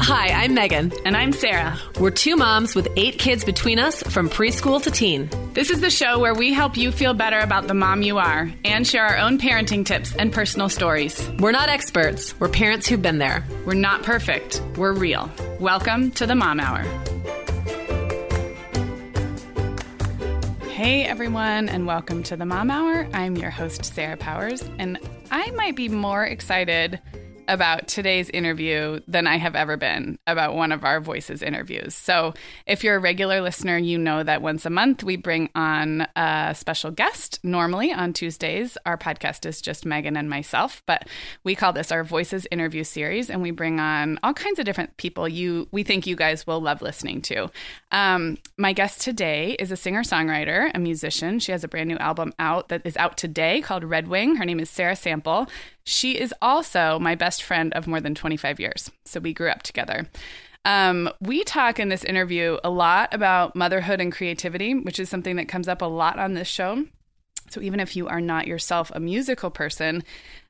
[0.00, 0.92] Hi, I'm Megan.
[1.04, 1.78] And I'm Sarah.
[1.98, 5.30] We're two moms with eight kids between us from preschool to teen.
[5.54, 8.52] This is the show where we help you feel better about the mom you are
[8.64, 11.26] and share our own parenting tips and personal stories.
[11.38, 13.44] We're not experts, we're parents who've been there.
[13.64, 15.30] We're not perfect, we're real.
[15.58, 16.82] Welcome to the Mom Hour.
[20.68, 23.08] Hey everyone, and welcome to the Mom Hour.
[23.14, 24.98] I'm your host, Sarah Powers, and
[25.30, 27.00] I might be more excited
[27.48, 31.94] about today's interview than I have ever been about one of our Voices interviews.
[31.94, 32.34] So,
[32.66, 36.54] if you're a regular listener, you know that once a month we bring on a
[36.56, 37.38] special guest.
[37.42, 41.08] Normally on Tuesdays, our podcast is just Megan and myself, but
[41.42, 44.96] we call this our Voices interview series, and we bring on all kinds of different
[44.96, 47.50] people you we think you guys will love listening to.
[47.92, 51.38] Um, my guest today is a singer songwriter, a musician.
[51.38, 54.36] She has a brand new album out that is out today called Red Wing.
[54.36, 55.48] Her name is Sarah Sample.
[55.84, 58.90] She is also my best friend of more than 25 years.
[59.04, 60.08] So we grew up together.
[60.64, 65.36] Um, we talk in this interview a lot about motherhood and creativity, which is something
[65.36, 66.84] that comes up a lot on this show.
[67.50, 70.02] So even if you are not yourself a musical person,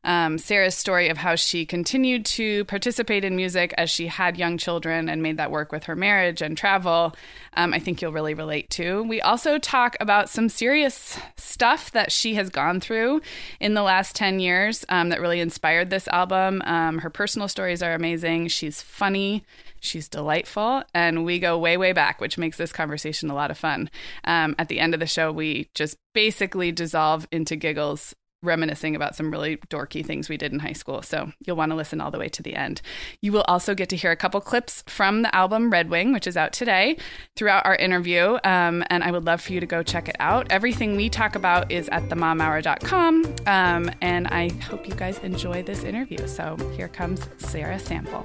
[0.04, 4.59] um, Sarah's story of how she continued to participate in music as she had young
[4.59, 7.15] children and made that work with her marriage and travel,
[7.54, 9.03] um, I think you'll really relate to.
[9.03, 13.22] We also talk about some serious stuff that she has gone through
[13.60, 16.62] in the last 10 years um, that really inspired this album.
[16.65, 18.48] Um, her personal stories are amazing.
[18.48, 19.44] She's funny.
[19.81, 23.59] She's delightful, and we go way, way back, which makes this conversation a lot of
[23.59, 23.91] fun.
[24.25, 29.16] Um, at the end of the show, we just basically dissolve into giggles reminiscing about
[29.16, 31.03] some really dorky things we did in high school.
[31.03, 32.81] So you'll want to listen all the way to the end.
[33.21, 36.27] You will also get to hear a couple clips from the album Red Wing, which
[36.27, 36.97] is out today,
[37.37, 38.38] throughout our interview.
[38.44, 40.47] Um, and I would love for you to go check it out.
[40.50, 43.25] Everything we talk about is at themomhour.com.
[43.47, 46.27] Um, and I hope you guys enjoy this interview.
[46.27, 48.25] So here comes Sarah Sample.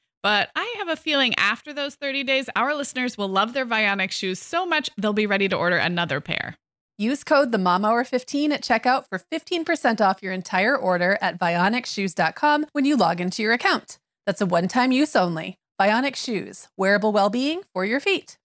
[0.23, 4.11] But I have a feeling after those 30 days, our listeners will love their Vionic
[4.11, 6.55] shoes so much they'll be ready to order another pair.
[6.97, 11.39] Use code the Mom Hour 15 at checkout for 15% off your entire order at
[11.39, 13.97] vionicshoes.com when you log into your account.
[14.27, 15.57] That's a one-time use only.
[15.81, 18.37] Vionic Shoes, wearable well-being for your feet.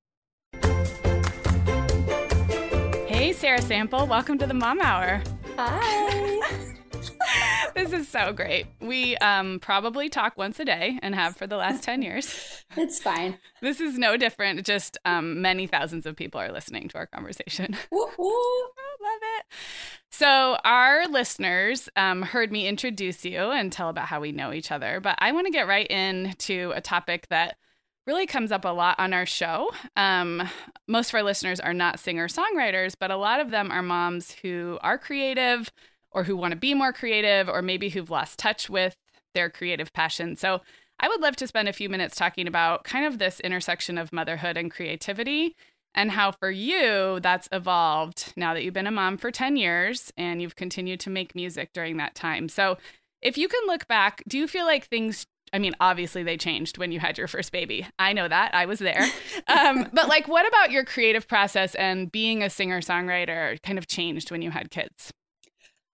[3.07, 4.07] Hey, Sarah Sample.
[4.07, 5.21] Welcome to the Mom Hour.
[5.57, 6.63] Hi.
[7.75, 8.67] this is so great.
[8.79, 12.59] We um, probably talk once a day and have for the last 10 years.
[12.75, 13.37] It's fine.
[13.61, 14.65] This is no different.
[14.65, 17.77] Just um, many thousands of people are listening to our conversation.
[17.91, 18.23] Woo-hoo.
[18.23, 19.45] Love it.
[20.09, 24.71] So, our listeners um, heard me introduce you and tell about how we know each
[24.71, 27.57] other, but I want to get right into a topic that
[28.07, 29.71] really comes up a lot on our show.
[29.95, 30.41] Um,
[30.87, 34.31] most of our listeners are not singer songwriters, but a lot of them are moms
[34.41, 35.71] who are creative
[36.13, 38.95] or who want to be more creative or maybe who've lost touch with
[39.33, 40.36] their creative passion.
[40.36, 40.62] So
[41.00, 44.13] I would love to spend a few minutes talking about kind of this intersection of
[44.13, 45.56] motherhood and creativity
[45.95, 50.12] and how for you that's evolved now that you've been a mom for 10 years
[50.18, 52.50] and you've continued to make music during that time.
[52.50, 52.77] So
[53.21, 56.80] if you can look back, do you feel like things I mean, obviously they changed
[56.80, 57.86] when you had your first baby.
[58.00, 58.56] I know that.
[58.56, 59.06] I was there.
[59.48, 63.86] Um, but like, what about your creative process and being a singer songwriter kind of
[63.86, 65.13] changed when you had kids?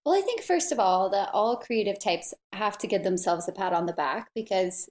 [0.06, 3.52] Well, I think first of all that all creative types have to give themselves a
[3.52, 4.90] pat on the back because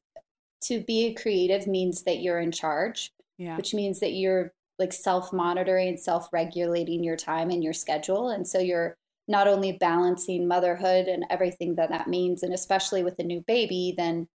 [0.63, 3.57] to be a creative means that you're in charge, Yeah.
[3.57, 8.97] which means that you're like self-monitoring, self-regulating your time and your schedule, and so you're
[9.27, 13.95] not only balancing motherhood and everything that that means, and especially with a new baby,
[13.97, 14.27] then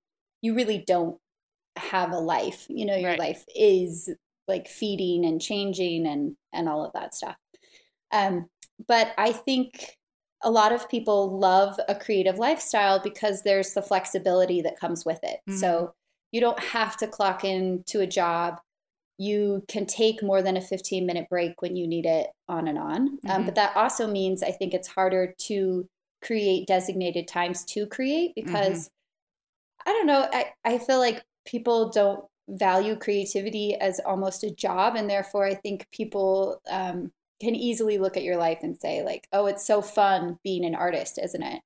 [0.42, 1.18] you really don't
[1.78, 2.66] have a life.
[2.70, 3.20] You know, your Right.
[3.20, 4.10] life is
[4.48, 7.38] like feeding and changing and and all of that stuff.
[8.12, 8.50] Um,
[8.88, 9.98] but I think
[10.44, 15.20] a lot of people love a creative lifestyle because there's the flexibility that comes with
[15.24, 15.40] it.
[15.50, 15.60] Mhm.
[15.60, 15.94] So
[16.32, 18.60] you don't have to clock in to a job.
[19.18, 22.78] You can take more than a 15 minute break when you need it on and
[22.78, 23.20] on.
[23.30, 23.46] Um, Mhm.
[23.46, 25.88] but that also means I think it's harder to
[26.22, 28.90] create designated times to create because
[29.86, 34.96] I don't know, I, I feel like people don't value creativity as almost a job.
[34.96, 39.28] And therefore, I think people um, can easily look at your life and say, like,
[39.34, 41.62] oh, it's so fun being an artist, isn't it?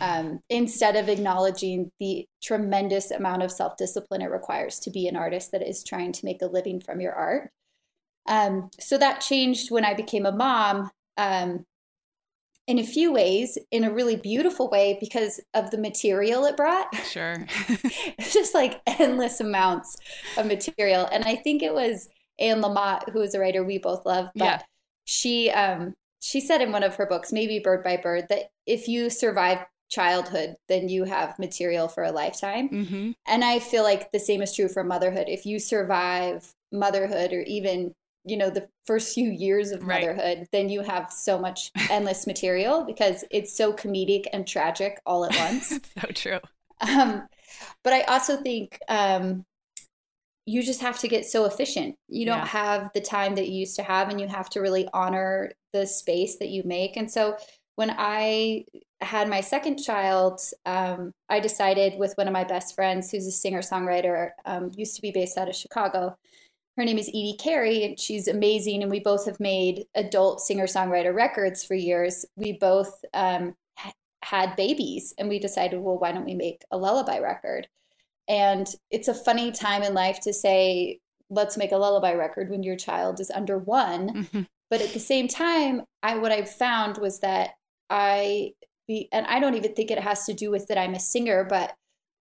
[0.00, 5.14] Um, instead of acknowledging the tremendous amount of self discipline it requires to be an
[5.14, 7.52] artist that is trying to make a living from your art.
[8.26, 10.90] Um, so that changed when I became a mom.
[11.16, 11.66] Um,
[12.66, 16.86] in a few ways, in a really beautiful way, because of the material it brought.
[17.04, 17.44] Sure.
[18.30, 19.96] just like endless amounts
[20.36, 21.08] of material.
[21.10, 22.08] And I think it was
[22.38, 24.60] Anne Lamott, who is a writer we both love, but Yeah.
[25.04, 28.88] She um she said in one of her books, maybe Bird by Bird, that if
[28.88, 32.70] you survive childhood, then you have material for a lifetime.
[32.70, 35.28] hmm And I feel like the same is true for motherhood.
[35.28, 37.94] If you survive motherhood or even,
[38.24, 39.86] you know, the first few years of Right.
[39.86, 45.24] motherhood, then you have so much endless material because it's so comedic and tragic all
[45.24, 45.80] at once.
[45.98, 46.40] so true.
[46.80, 47.28] Um,
[47.84, 49.44] but I also think um,
[50.46, 51.96] you just have to get so efficient.
[52.08, 52.46] You don't Yeah.
[52.46, 55.86] have the time that you used to have, and you have to really honor the
[55.86, 56.96] space that you make.
[56.96, 57.36] And so
[57.76, 58.64] when I
[59.00, 63.32] had my second child, um, I decided with one of my best friends, who's a
[63.32, 66.16] singer songwriter, um, used to be based out of Chicago.
[66.76, 68.82] Her name is Edie Carey, and she's amazing.
[68.82, 72.24] And we both have made adult singer songwriter records for years.
[72.36, 73.92] We both um, ha-
[74.22, 77.68] had babies, and we decided, well, why don't we make a lullaby record?
[78.30, 82.62] And it's a funny time in life to say, let's make a lullaby record when
[82.62, 84.24] your child is under one.
[84.32, 84.46] Mhm.
[84.70, 87.50] But at the same time, I what I found was that
[87.90, 88.52] I
[88.86, 91.44] be and I don't even think it has to do with that I'm a singer,
[91.44, 91.74] but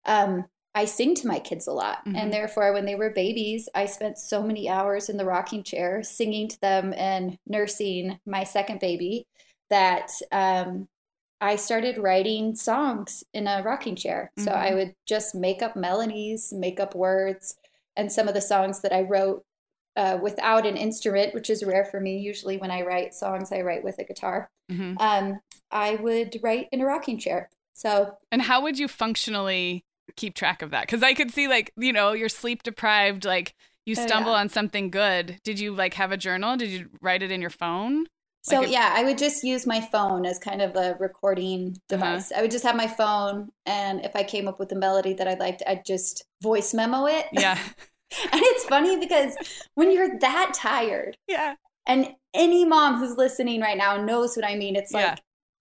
[0.04, 0.44] um,
[0.76, 2.16] I sing to my kids a lot, Mhm.
[2.16, 6.02] and therefore, when they were babies, I spent so many hours in the rocking chair
[6.04, 9.26] singing to them and nursing my second baby
[9.70, 10.88] that um,
[11.40, 14.32] I started writing songs in a rocking chair.
[14.38, 17.56] So I would just make up melodies, make up words,
[17.94, 19.44] and some of the songs that I wrote
[19.96, 22.18] uh, without an instrument, which is rare for me.
[22.18, 24.50] Usually, when I write songs, I write with a guitar.
[24.70, 24.96] Mhm.
[25.00, 25.40] Um,
[25.70, 27.48] I would write in a rocking chair.
[27.72, 29.84] So, and how would you functionally
[30.16, 30.82] keep track of that?
[30.82, 34.38] Because I could see, like, you know, you're sleep deprived, like, you Oh, stumble yeah.
[34.38, 35.38] on something good.
[35.44, 36.56] Did you, like, have a journal?
[36.56, 38.06] Did you write it in your phone?
[38.48, 41.68] So Like if- yeah, I would just use my phone as kind of a recording
[41.68, 41.78] Uh-huh.
[41.88, 42.30] device.
[42.32, 45.26] I would just have my phone, and if I came up with a melody that
[45.28, 47.26] I liked, I'd just voice memo it.
[47.32, 47.58] Yeah.
[48.32, 49.36] and it's funny because
[49.74, 51.54] when you're that tired, yeah.
[51.86, 54.76] and any mom who's listening right now knows what I mean.
[54.76, 55.16] It's like Yeah.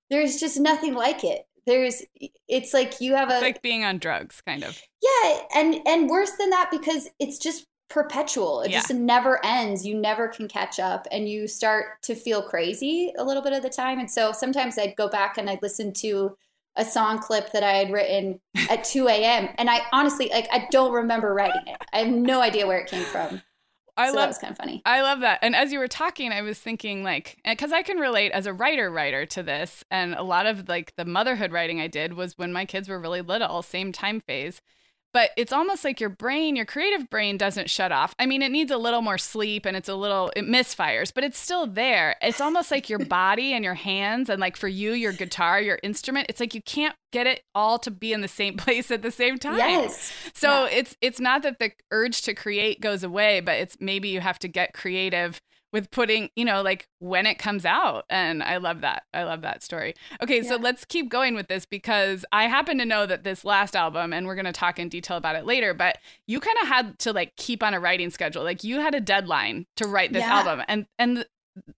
[0.10, 1.48] there's just nothing like it.
[1.66, 2.04] There's
[2.48, 4.80] it's like you have a It's like being on drugs, kind of.
[5.02, 8.62] yeah, and and worse than that because it's just perpetual.
[8.62, 8.80] It Yeah.
[8.80, 9.86] just never ends.
[9.86, 13.62] You never can catch up and you start to feel crazy a little bit of
[13.62, 14.00] the time.
[14.00, 16.36] And so sometimes I'd go back and I'd listen to
[16.76, 19.50] a song clip that I had written at 2 a.m.
[19.58, 21.78] And I honestly like I don't remember writing it.
[21.94, 23.42] I have no idea where it came from.
[23.98, 24.82] I so that love was kind of funny.
[24.84, 25.40] I love that.
[25.42, 28.52] And as you were talking, I was thinking like because I can relate as a
[28.52, 32.38] writer writer to this and a lot of like the motherhood writing I did was
[32.38, 34.62] when my kids were really little, same time phase.
[35.16, 38.14] But it's almost like your brain, your creative brain doesn't shut off.
[38.20, 41.24] I mean, it needs a little more sleep and it's a little it misfires, but
[41.24, 42.18] it's still there.
[42.22, 45.80] It's almost like your body and your hands and like for you your guitar, your
[45.84, 49.04] instrument, it's like you can't get it all to be in the same place at
[49.04, 49.58] the same time.
[49.58, 50.12] Yes.
[50.34, 50.80] So Yeah.
[50.80, 54.40] it's it's not that the urge to create goes away, but it's maybe you have
[54.40, 55.40] to get creative
[55.76, 58.06] with putting, you know, like when it comes out.
[58.10, 59.04] And I love that.
[59.14, 59.94] I love that story.
[60.24, 63.76] Okay, so let's keep going with this because I happen to know that this last
[63.76, 66.98] album, and we're gonna talk in detail about it later, but you kind of had
[67.00, 68.42] to like keep on a writing schedule.
[68.46, 70.40] Like you had a deadline to write this Yeah.
[70.40, 70.64] album.
[70.70, 71.28] And and the,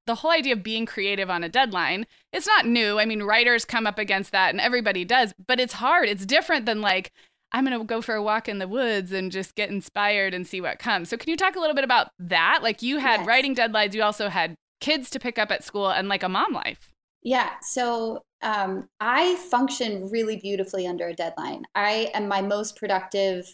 [0.05, 2.99] the whole idea of being creative on a deadline, it's not new.
[2.99, 6.07] I mean, writers come up against that and everybody does, but it's hard.
[6.07, 7.11] It's different than like
[7.51, 10.45] I'm going to go for a walk in the woods and just get inspired and
[10.45, 11.09] see what comes.
[11.09, 12.59] So, can you talk a little bit about that?
[12.61, 13.25] Like, you had Yes.
[13.25, 16.53] writing deadlines, you also had kids to pick up at school and like a mom
[16.53, 16.91] life.
[17.23, 21.65] Yeah, so um, I function really beautifully under a deadline.
[21.75, 23.45] I am my most productive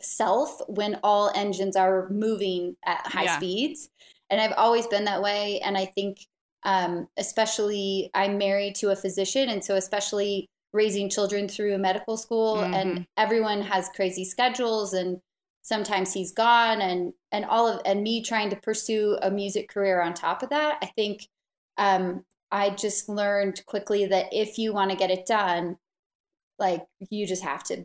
[0.00, 3.36] self when all engines are moving at high Yeah.
[3.36, 3.88] speeds.
[4.30, 5.60] And I've always been that way.
[5.60, 6.18] And I think,
[6.64, 9.48] um, especially, I'm married to a physician.
[9.48, 15.20] And so, especially raising children through medical school, and everyone has crazy schedules and
[15.62, 20.00] sometimes he's gone and and all of and me trying to pursue a music career
[20.00, 21.26] on top of that i think
[21.76, 25.76] um i just learned quickly that if you want to get it done
[26.60, 27.84] like you just have to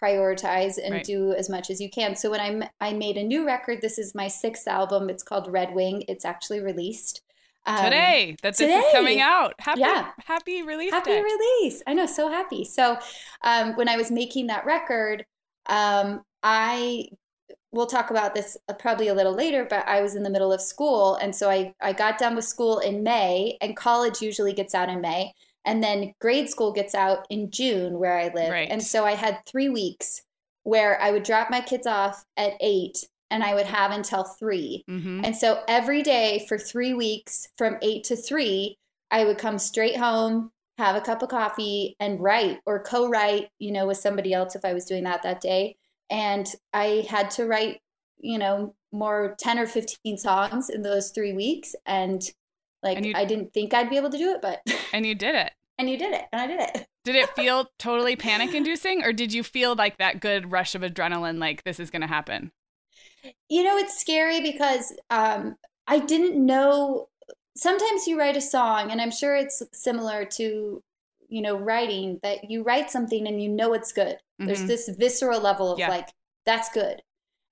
[0.00, 1.04] prioritize and Right.
[1.04, 2.14] do as much as you can.
[2.16, 5.50] So when i i made a new record this is my sixth album it's called
[5.50, 7.22] red wing it's actually released
[7.66, 8.78] um, today that this today.
[8.78, 9.54] is coming out.
[9.58, 10.10] Happy, Yeah.
[10.24, 11.22] happy release happy day.
[11.22, 12.96] release i know so happy so
[13.42, 15.24] um, when i was making that record
[15.68, 17.06] um, i
[17.72, 20.52] we'll talk about this uh, probably a little later but i was in the middle
[20.52, 24.52] of school and so i, I got done with school in may and college usually
[24.52, 25.32] gets out in may
[25.64, 28.68] and then grade school gets out in june where i live Right.
[28.70, 30.22] and so i had three weeks
[30.62, 32.98] where i would drop my kids off at eight
[33.30, 37.76] and i would have until three hmm and so every day for three weeks from
[37.82, 38.78] eight to three,
[39.10, 43.48] I would come straight home, have a cup of coffee, and write or co write,
[43.58, 45.76] you know, with somebody else if I was doing that that day.
[46.10, 47.80] And I had to write,
[48.18, 51.74] you know, more 10 or 15 songs in those three weeks.
[51.86, 52.20] And
[52.82, 54.60] like, And you- I didn't think I'd be able to do it, but,
[54.92, 55.52] And you did it.
[55.78, 56.24] and you did it.
[56.32, 56.86] And I did it.
[57.04, 60.82] Did it feel totally panic inducing or did you feel like that good rush of
[60.82, 62.50] adrenaline, like this is going to happen?
[63.48, 65.56] You know, it's scary because um,
[65.86, 67.08] I didn't know.
[67.56, 70.82] Sometimes you write a song, and I'm sure it's similar to,
[71.28, 74.18] you know, writing that you write something and you know it's good.
[74.38, 74.66] There's Mhm.
[74.66, 75.88] this visceral level of Yeah.
[75.88, 76.08] like,
[76.44, 77.02] that's good.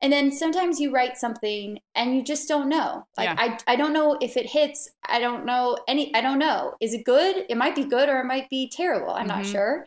[0.03, 3.07] And then sometimes you write something and you just don't know.
[3.17, 3.37] Like, Yeah.
[3.39, 4.91] I, I don't know if it hits.
[5.09, 6.75] I don't know any, I don't know.
[6.81, 7.47] Is it good?
[7.49, 9.11] It might be good or it might be terrible.
[9.15, 9.53] I'm not Mhm.
[9.53, 9.87] sure.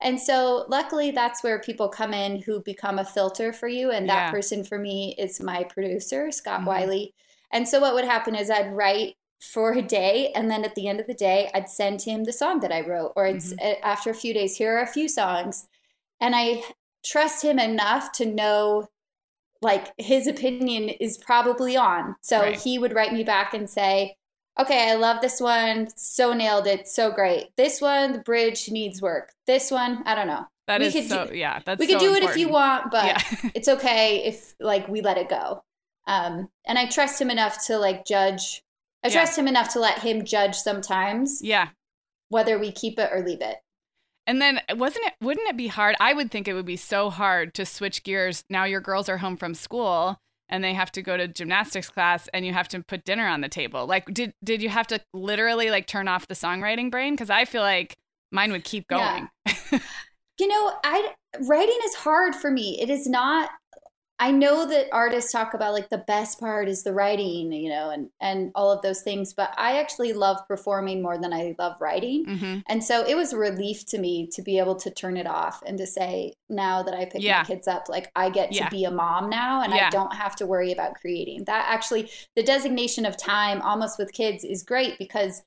[0.00, 3.90] And so, luckily, that's where people come in who become a filter for you.
[3.90, 4.30] And that Yeah.
[4.30, 6.66] person for me is my producer, Scott Mhm.
[6.66, 7.14] Wiley.
[7.50, 10.88] And so, what would happen is I'd write for a day, and then at the
[10.88, 13.12] end of the day, I'd send him the song that I wrote.
[13.16, 13.58] Or it's Mm-hmm.
[13.60, 15.68] after a few days, here are a few songs.
[16.20, 16.62] And I
[17.04, 18.88] trust him enough to know
[19.62, 22.16] like his opinion is probably on.
[22.22, 22.54] So Right.
[22.54, 24.16] he would write me back and say,
[24.58, 25.88] Okay, I love this one.
[25.96, 26.88] So nailed it.
[26.88, 27.48] So great.
[27.56, 29.32] This one, the bridge needs work.
[29.46, 30.46] This one, I don't know.
[30.66, 32.48] That We is could so, do- yeah, that's we could so do it if you
[32.48, 33.50] want, but Yeah.
[33.54, 35.62] it's okay if like we let it go.
[36.06, 38.62] Um, and I trust him enough to like judge.
[39.04, 39.14] I Yeah.
[39.14, 41.68] trust him enough to let him judge sometimes yeah.
[42.30, 43.58] whether we keep it or leave it.
[44.26, 45.94] And then wasn't it wouldn't it be hard?
[46.00, 48.42] I would think it would be so hard to switch gears.
[48.50, 52.28] Now your girls are home from school and they have to go to gymnastics class
[52.32, 53.86] and you have to put dinner on the table.
[53.86, 57.44] Like did did you have to literally like turn off the songwriting brain cuz I
[57.44, 57.96] feel like
[58.32, 59.26] mine would keep Yeah.
[59.44, 59.80] going.
[60.38, 62.78] you know, I writing is hard for me.
[62.80, 63.50] It is not
[64.18, 67.90] I know that artists talk about like the best part is the writing, you know,
[67.90, 71.76] and and all of those things, but I actually love performing more than I love
[71.80, 72.24] writing.
[72.24, 72.58] Mm-hmm.
[72.66, 75.62] And so it was a relief to me to be able to turn it off
[75.66, 77.38] and to say now that I pick yeah.
[77.38, 78.64] my kids up, like I get yeah.
[78.64, 79.88] to be a mom now and yeah.
[79.88, 81.44] I don't have to worry about creating.
[81.44, 85.42] That actually the designation of time almost with kids is great because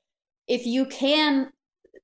[0.48, 1.52] if you can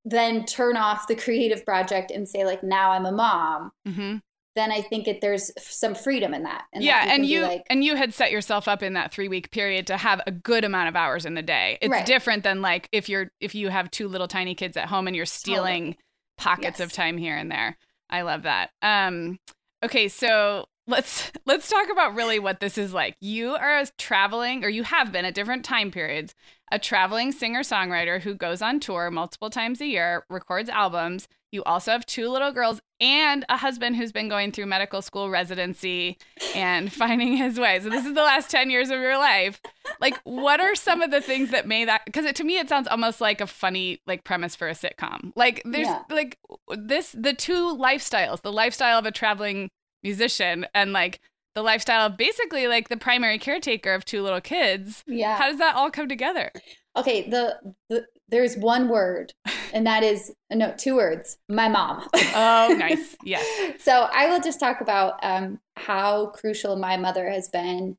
[0.04, 3.70] then turn off the creative project and say like now I'm a mom.
[3.86, 4.16] Mm-hmm
[4.56, 6.64] then I think it, there's some freedom in that.
[6.72, 9.28] And yeah, that and you like, and you had set yourself up in that three
[9.28, 11.78] week period to have a good amount of hours in the day.
[11.80, 12.06] It's right.
[12.06, 15.14] different than like if you're if you have two little tiny kids at home and
[15.14, 15.98] you're stealing totally.
[16.38, 16.86] pockets yes.
[16.86, 17.76] of time here and there.
[18.10, 18.70] I love that.
[18.82, 19.38] Um,
[19.84, 23.16] okay, so let's let's talk about really what this is like.
[23.20, 26.34] You are a traveling, or you have been at different time periods,
[26.70, 31.28] a traveling singer songwriter who goes on tour multiple times a year, records albums.
[31.52, 35.30] You also have two little girls and a husband who's been going through medical school
[35.30, 36.18] residency
[36.54, 37.80] and finding his way.
[37.80, 39.60] So this is the last 10 years of your life.
[40.00, 42.88] Like what are some of the things that made that cuz to me it sounds
[42.88, 45.32] almost like a funny like premise for a sitcom.
[45.36, 46.02] Like there's yeah.
[46.10, 46.38] like
[46.76, 49.70] this the two lifestyles, the lifestyle of a traveling
[50.02, 51.20] musician and like
[51.54, 55.02] the lifestyle of basically like the primary caretaker of two little kids.
[55.06, 55.36] Yeah.
[55.38, 56.52] How does that all come together?
[56.96, 57.56] Okay, the,
[57.88, 59.32] the there's one word,
[59.72, 61.38] and that is no two words.
[61.48, 62.08] My mom.
[62.14, 63.16] oh, nice.
[63.24, 63.82] Yes.
[63.82, 67.96] so I will just talk about um, how crucial my mother has been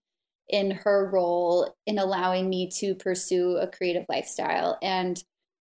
[0.49, 5.21] in her role in allowing me to pursue a creative lifestyle, and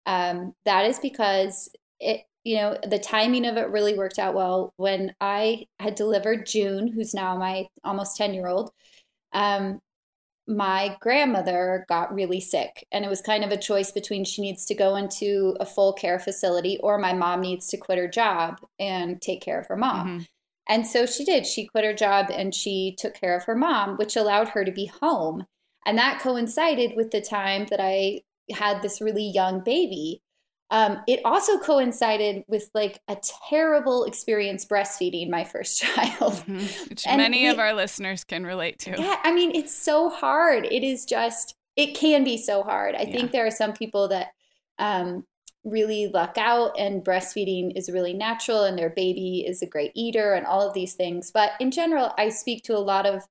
[0.07, 1.69] um, that is because
[2.01, 4.73] it you know, the timing of it really worked out well.
[4.79, 8.71] When I had delivered June, who's now my almost 10 year old,
[9.35, 9.81] um,
[10.49, 12.87] my grandmother got really sick.
[12.91, 15.93] And it was kind of a choice between she needs to go into a full
[15.93, 19.77] care facility or my mom needs to quit her job and take care of her
[19.77, 20.09] mom.
[20.09, 20.23] Mm-hmm.
[20.69, 21.47] And so she did.
[21.47, 24.73] She quit her job and she took care of her mom, which allowed her to
[24.73, 25.47] be home.
[25.87, 30.23] And that coincided with the time that I had this really young baby.
[30.71, 33.17] Um, it also coincided with like a
[33.49, 36.89] terrible experience breastfeeding my first child, mm-hmm.
[36.89, 38.95] which many we, of our listeners can relate to.
[38.99, 40.67] Yeah, I mean, it's so hard.
[40.67, 42.95] It is just, it can be so hard.
[42.95, 43.13] I yeah.
[43.13, 44.29] think there are some people that
[44.79, 45.25] um,
[45.65, 50.35] really luck out and breastfeeding is really natural and their baby is a great eater
[50.35, 51.31] and all of these things.
[51.31, 53.27] But in general, I speak to a lot of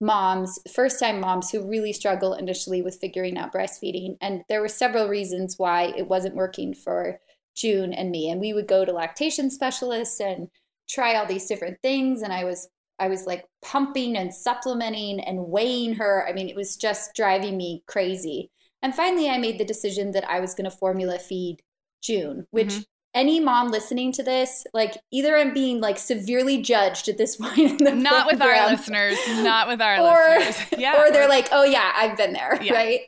[0.00, 4.16] moms, first time moms who really struggle initially with figuring out breastfeeding.
[4.20, 7.20] And there were several reasons why it wasn't working for
[7.54, 8.30] June and me.
[8.30, 10.48] And we would go to lactation specialists and
[10.88, 12.22] try all these different things.
[12.22, 16.26] And I was I was like pumping and supplementing and weighing her.
[16.26, 18.50] I mean, it was just driving me crazy.
[18.80, 21.62] And finally, I made the decision that I was going to formula feed
[22.02, 22.82] June, which mm-hmm
[23.16, 27.58] any mom listening to this, like either I'm being like severely judged at this point
[27.58, 31.28] in the not program, with our listeners, not with our or, listeners, yeah, or they're
[31.28, 32.74] like, oh yeah, I've been there, yeah.
[32.74, 33.00] right?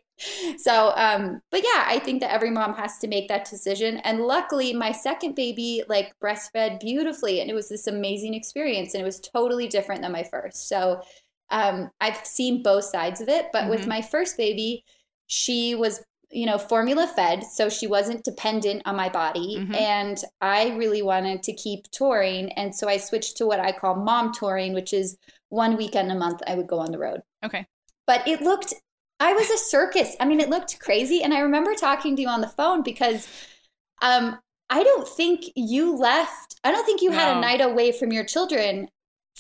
[0.57, 3.99] So, um, but yeah, I think that every mom has to make that decision.
[3.99, 9.03] And luckily, my second baby like breastfed beautifully, and it was this amazing experience, and
[9.03, 10.68] it was totally different than my first.
[10.68, 11.03] So,
[11.51, 13.71] um, I've seen both sides of it, but mm-hmm.
[13.71, 14.85] with my first baby,
[15.29, 19.57] she was you know, formula fed, so she wasn't dependent on my body.
[19.59, 19.75] Mm-hmm.
[19.75, 22.53] And I really wanted to keep touring.
[22.53, 25.17] And so I switched to what I call mom touring, which is
[25.49, 27.23] one weekend a month I would go on the road.
[27.45, 27.67] Okay.
[28.07, 28.75] But it looked,
[29.21, 30.17] I was a circus.
[30.21, 31.23] I mean, it looked crazy.
[31.23, 33.27] And I remember talking to you on the phone because
[34.03, 34.38] um,
[34.69, 37.17] I don't think you left, I don't think you no.
[37.17, 38.88] had a night away from your children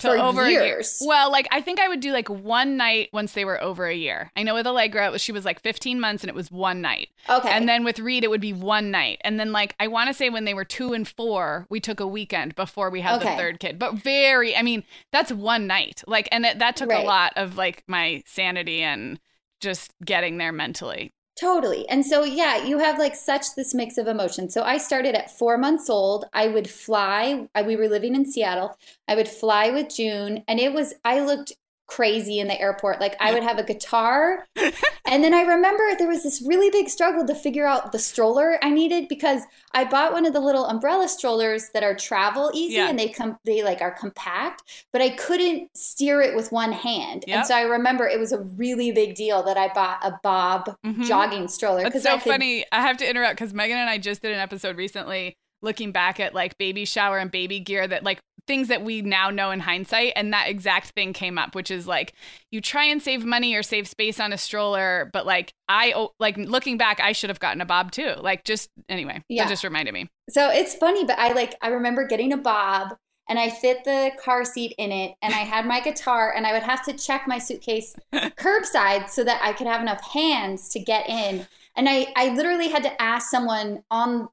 [0.00, 0.98] for over years.
[1.04, 3.94] Well, like I think I would do like one night once they were over a
[3.94, 4.30] year.
[4.36, 6.80] I know with Allegra, it was she was like 15 months and it was one
[6.80, 7.08] night.
[7.28, 7.50] Okay.
[7.50, 9.20] And then with Reed, it would be one night.
[9.22, 12.00] And then like I want to say when they were two and four, we took
[12.00, 13.30] a weekend before we had okay.
[13.30, 13.78] the third kid.
[13.78, 16.02] But very, I mean, that's one night.
[16.06, 17.02] Like, and it, that took right.
[17.02, 19.18] a lot of like my sanity and
[19.60, 21.12] just getting there mentally.
[21.38, 21.88] Totally.
[21.88, 24.52] And so, yeah, you have like such this mix of emotions.
[24.52, 26.24] So, I started at four months old.
[26.32, 27.48] I would fly.
[27.64, 28.76] We were living in Seattle.
[29.06, 31.52] I would fly with June, and it was, I looked
[31.88, 33.00] crazy in the airport.
[33.00, 34.46] Like I would have a guitar.
[34.56, 38.58] and then I remember there was this really big struggle to figure out the stroller
[38.62, 42.74] I needed because I bought one of the little umbrella strollers that are travel easy
[42.74, 42.88] yeah.
[42.88, 47.24] and they come they like are compact, but I couldn't steer it with one hand.
[47.26, 47.36] Yep.
[47.36, 50.76] And so I remember it was a really big deal that I bought a Bob
[50.84, 51.02] mm-hmm.
[51.02, 51.86] jogging stroller.
[51.86, 52.30] It's so I could...
[52.30, 52.64] funny.
[52.70, 56.20] I have to interrupt because Megan and I just did an episode recently looking back
[56.20, 59.60] at like baby shower and baby gear that like things that we now know in
[59.60, 62.14] hindsight and that exact thing came up which is like
[62.50, 66.36] you try and save money or save space on a stroller but like i like
[66.36, 69.44] looking back i should have gotten a bob too like just anyway yeah.
[69.44, 72.96] that just reminded me So it's funny, but I like I remember getting a bob
[73.28, 76.52] and I fit the car seat in it and I had my guitar and I
[76.52, 80.80] would have to check my suitcase curbside so that I could have enough hands to
[80.80, 81.46] get in.
[81.76, 84.28] And I I literally had to ask someone on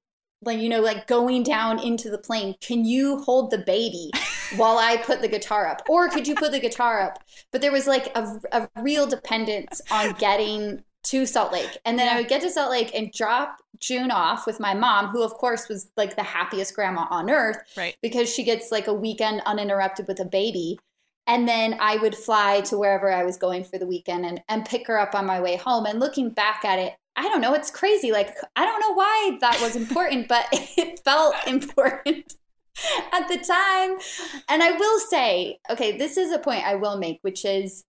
[0.45, 4.11] like you know like going down into the plane, can you hold the baby
[4.55, 7.23] while I put the guitar up or could you put the guitar up?
[7.51, 11.77] But there was like a, a real dependence on getting to Salt Lake.
[11.85, 15.07] And then I would get to Salt Lake and drop June off with my mom,
[15.07, 17.57] who of course was like the happiest grandma on earth.
[17.77, 17.95] Right.
[18.01, 20.79] Because she gets like a weekend uninterrupted with a baby.
[21.27, 24.65] And then I would fly to wherever I was going for the weekend and, and
[24.65, 25.85] pick her up on my way home.
[25.85, 28.11] And looking back at it, I don't know, it's crazy.
[28.11, 32.35] Like, I don't know why that was important, but it felt important
[33.13, 33.97] at the time.
[34.49, 37.85] And I will say, okay, this is a point I will make, which is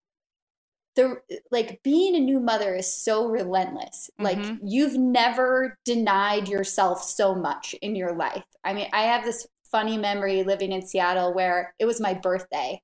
[0.94, 4.10] the like being a new mother is so relentless.
[4.18, 4.66] Like Mm-hmm.
[4.66, 8.44] you've never denied yourself so much in your life.
[8.64, 12.80] I mean, I have this funny memory living in Seattle where it was my birthday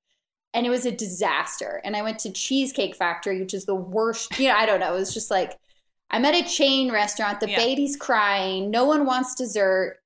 [0.53, 1.81] and it was a disaster.
[1.85, 4.95] And I went to Cheesecake Factory, which is the worst, you know, I don't know.
[4.95, 5.57] It was just like
[6.13, 7.57] I'm at a chain restaurant, the Yeah.
[7.57, 9.99] baby's crying, no one wants dessert.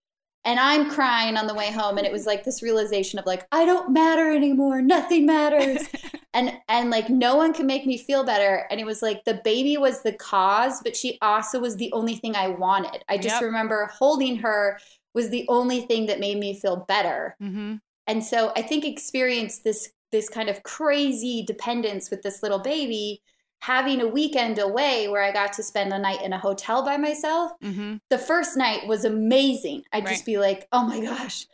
[0.44, 3.48] And I'm crying on the way home, and it was like this realization of like,
[3.50, 4.80] I don't matter anymore.
[4.80, 5.88] Nothing matters
[6.34, 9.40] and and like no one can make me feel better and it was like the
[9.42, 13.36] baby was the cause but she also was the only thing i wanted i just
[13.36, 13.42] Yep.
[13.42, 14.78] remember holding her
[15.14, 17.76] was the only thing that made me feel better Mm-hmm.
[18.06, 23.22] and so i think experience this this kind of crazy dependence with this little baby
[23.60, 26.96] having a weekend away where i got to spend a night in a hotel by
[26.96, 27.96] myself Mm-hmm.
[28.10, 29.82] the first night was amazing.
[29.92, 30.08] I'd Right.
[30.08, 31.46] just be like, oh my gosh,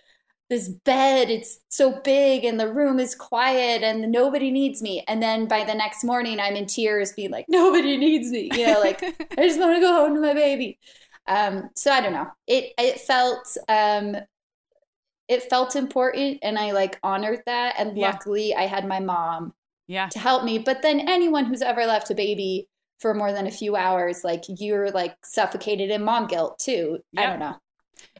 [0.50, 5.02] this bed, it's so big and the room is quiet and nobody needs me.
[5.08, 8.42] And then by the next morning, I'm in tears being like, nobody needs me.
[8.52, 9.02] You know, like,
[9.38, 10.78] I just want to go home to my baby.
[11.26, 12.28] Um, so I don't know.
[12.46, 14.16] It, it felt, um,
[15.28, 17.76] it felt important and I like honored that.
[17.78, 18.12] And Yeah.
[18.12, 19.54] luckily I had my mom
[19.86, 20.08] yeah.
[20.08, 20.58] to help me.
[20.58, 22.68] But then anyone who's ever left a baby
[23.00, 27.00] for more than a few hours, like you're like suffocated in mom guilt too.
[27.16, 27.56] I don't know.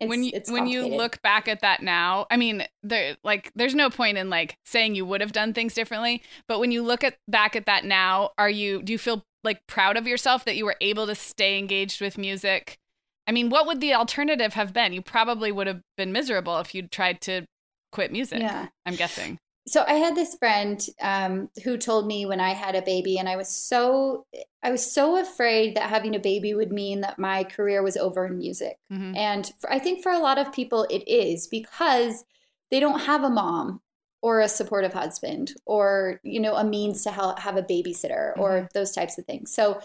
[0.01, 3.51] It's, when you it's when you look back at that now, I mean, there like
[3.55, 6.83] there's no point in like saying you would have done things differently, but when you
[6.83, 10.45] look at back at that now, are you do you feel like proud of yourself
[10.45, 12.79] that you were able to stay engaged with music?
[13.27, 14.93] I mean, what would the alternative have been?
[14.93, 17.47] You probably would have been miserable if you'd tried to
[17.93, 18.41] quit music.
[18.41, 18.69] Yeah.
[18.85, 19.39] I'm guessing.
[19.67, 23.29] So I had this friend um, who told me when I had a baby, and
[23.29, 24.27] I was so
[24.63, 28.27] I was so afraid that having a baby would mean that my career was over
[28.27, 28.79] in music.
[28.93, 29.17] Mhm.
[29.17, 32.25] And for, I think for a lot of people, it is because
[32.71, 33.81] they don't have a mom
[34.21, 38.69] or a supportive husband or you know a means to help have a babysitter or
[38.75, 39.53] those types of things.
[39.53, 39.81] So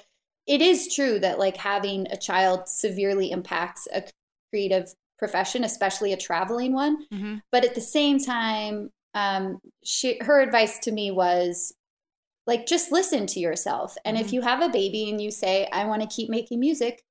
[0.48, 4.04] it is true that like having a child severely impacts a
[4.50, 7.06] creative profession, especially a traveling one.
[7.12, 7.42] Mhm.
[7.52, 11.74] But at the same time, um, she her advice to me was
[12.46, 14.34] like just listen to yourself and if Mhm.
[14.34, 17.04] you have a baby and you say i want to keep making music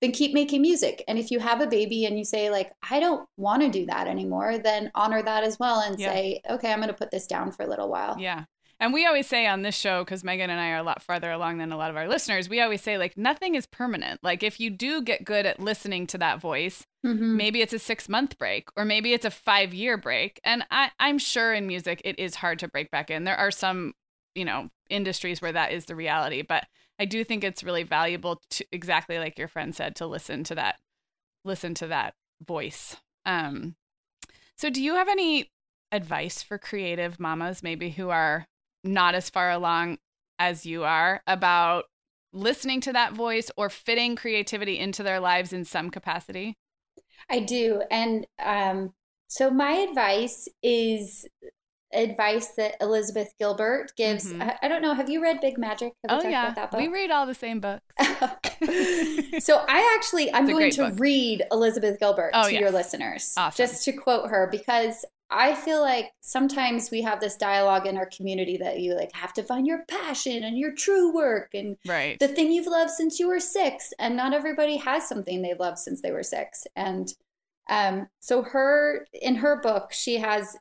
[0.00, 3.00] then keep making music and if you have a baby and you say like i
[3.00, 6.12] don't want to do that anymore then honor that as well and Yeah.
[6.12, 8.44] say okay i'm going to put this down for a little while Yeah.
[8.80, 11.30] And we always say on this show, because Megan and I are a lot farther
[11.30, 14.18] along than a lot of our listeners, we always say, like, nothing is permanent.
[14.24, 17.36] Like, if you do get good at listening to that voice, Mhm.
[17.36, 20.40] maybe it's a six month break or maybe it's a five year break.
[20.44, 23.24] And I, I'm sure in music, it is hard to break back in.
[23.24, 23.92] There are some,
[24.34, 26.42] you know, industries where that is the reality.
[26.42, 26.66] But
[26.98, 30.54] I do think it's really valuable to exactly like your friend said, to listen to
[30.54, 30.76] that,
[31.44, 32.14] listen to that
[32.46, 32.96] voice.
[33.26, 33.76] Um,
[34.56, 35.50] so do you have any
[35.92, 38.46] advice for creative mamas, maybe who are
[38.82, 39.98] not as far along
[40.38, 41.84] as you are about
[42.32, 46.56] listening to that voice or fitting creativity into their lives in some capacity?
[47.30, 48.92] I do and um,
[49.28, 51.26] so my advice is
[51.92, 54.42] advice that elizabeth gilbert gives Mhm.
[54.42, 56.80] I, I don't know have you read big magic have Oh yeah, about that book
[56.80, 57.84] we read all the same books.
[59.38, 60.98] so I actually I'm going to book.
[60.98, 63.56] read Elizabeth Gilbert Oh, to your listeners, Awesome.
[63.64, 68.06] just to quote her, because I feel like sometimes we have this dialogue in our
[68.06, 72.18] community that you like have to find your passion and your true work and Right.
[72.20, 75.78] the thing you've loved since you were six, and not everybody has something they've loved
[75.78, 76.66] since they were six.
[76.76, 77.12] And
[77.68, 80.56] um, so her in her book, she has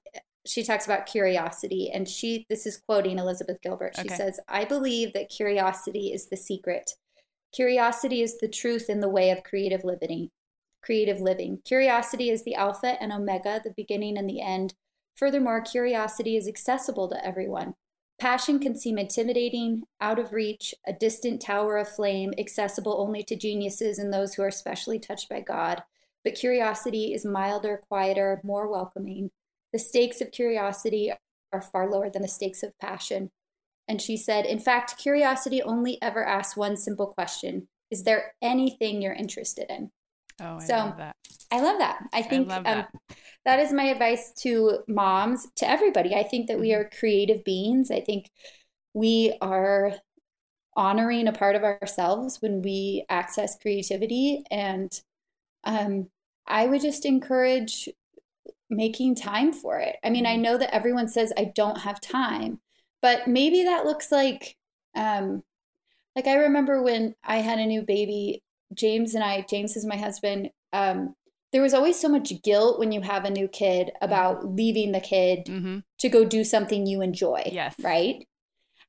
[0.45, 3.95] she talks about curiosity, and she this is quoting Elizabeth Gilbert.
[3.95, 4.15] She Okay.
[4.17, 6.91] says, "I believe that curiosity is the secret.
[7.53, 10.31] Curiosity is the truth in the way of creative living."
[10.83, 11.59] Creative living.
[11.63, 14.73] Curiosity is the alpha and omega, the beginning and the end.
[15.15, 17.75] Furthermore, curiosity is accessible to everyone.
[18.19, 23.35] Passion can seem intimidating, out of reach, a distant tower of flame, accessible only to
[23.35, 25.83] geniuses and those who are specially touched by God.
[26.23, 29.29] but curiosity is milder, quieter, more welcoming.
[29.73, 31.11] The stakes of curiosity
[31.51, 33.31] are far lower than the stakes of passion.
[33.89, 39.01] And she said, in fact, curiosity only ever asks one simple question Is there anything
[39.01, 39.91] you're interested in?
[40.39, 41.15] Oh, I so, love that.
[41.51, 42.03] I love that.
[42.13, 42.93] I think love um, that.
[43.45, 46.15] that is my advice to moms, to everybody.
[46.15, 46.75] I think that we Mhm.
[46.75, 47.91] are creative beings.
[47.91, 48.31] I think
[48.93, 49.93] we are
[50.75, 54.43] honoring a part of ourselves when we access creativity.
[54.51, 54.99] And
[55.65, 56.09] um,
[56.47, 57.89] I would just encourage
[58.69, 59.97] making time for it.
[60.03, 60.37] I mean, I Mhm.
[60.37, 62.59] know that everyone says, I don't have time,
[63.01, 64.57] but maybe that looks like,
[64.95, 65.43] um,
[66.15, 68.42] like I remember when I had a new baby,
[68.75, 71.15] James and I, James is my husband, um,
[71.51, 74.99] there was always so much guilt when you have a new kid about leaving the
[74.99, 77.49] kid hmm to go do something you enjoy.
[77.51, 77.75] Yes.
[77.81, 78.27] Right.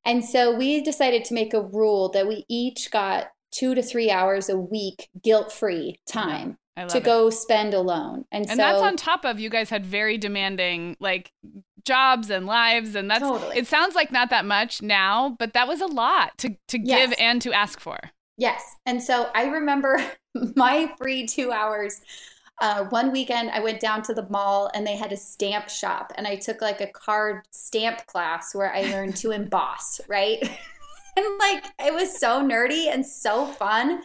[0.05, 4.11] And so we decided to make a rule that we each got two to three
[4.11, 7.05] hours a week guilt free time to it.
[7.05, 8.25] go spend alone.
[8.33, 11.31] And, And so that's on top of you guys had very demanding like
[11.85, 13.59] jobs and lives and that's Totally.
[13.59, 17.11] it sounds like not that much now, but that was a lot to to Yes.
[17.11, 17.99] give and to ask for.
[18.37, 18.77] Yes.
[18.87, 20.03] And so I remember
[20.57, 22.01] my free two hours.
[22.61, 26.13] Uh, one weekend, I went down to the mall and they had a stamp shop,
[26.17, 30.39] and I took like a card stamp class where I learned to emboss, right?
[31.17, 34.03] and like it was so nerdy and so fun.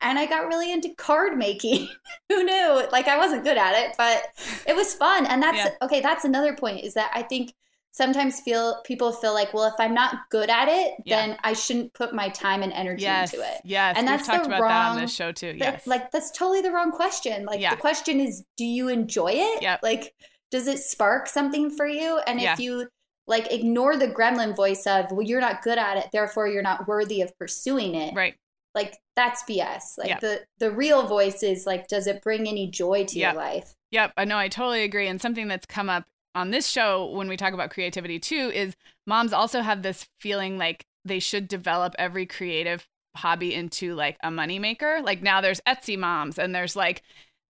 [0.00, 1.88] And I got really into card making.
[2.28, 2.82] Who knew?
[2.90, 4.24] Like I wasn't good at it, but
[4.66, 5.26] it was fun.
[5.26, 5.70] And that's Yeah.
[5.82, 6.00] okay.
[6.00, 7.54] That's another point is that I think
[7.92, 11.26] sometimes feel people feel like, well, if I'm not good at it, Yeah.
[11.26, 13.32] then I shouldn't put my time and energy Yes.
[13.32, 13.60] into it.
[13.64, 13.96] Yes.
[13.96, 15.54] And We've that's talked the about that on wrong- this show too.
[15.56, 15.86] Yes.
[15.86, 17.44] Like that's totally the wrong question.
[17.44, 17.70] Like Yeah.
[17.74, 19.62] the question is, do you enjoy it?
[19.62, 19.80] Yep.
[19.82, 20.14] Like,
[20.50, 22.18] does it spark something for you?
[22.26, 22.54] And Yeah.
[22.54, 22.88] if you
[23.26, 26.88] like ignore the gremlin voice of, well, you're not good at it, therefore you're not
[26.88, 28.14] worthy of pursuing it.
[28.14, 28.34] right.
[28.74, 29.98] Like that's BS.
[29.98, 33.74] Like the the real voice is like, does it bring any joy to your life?
[33.90, 34.38] Yep, I know.
[34.38, 35.08] I totally agree.
[35.08, 38.74] And something that's come up on this show when we talk about creativity too is
[39.06, 44.30] moms also have this feeling like they should develop every creative hobby into like a
[44.30, 45.02] moneymaker.
[45.02, 47.02] Like now there's Etsy moms and there's like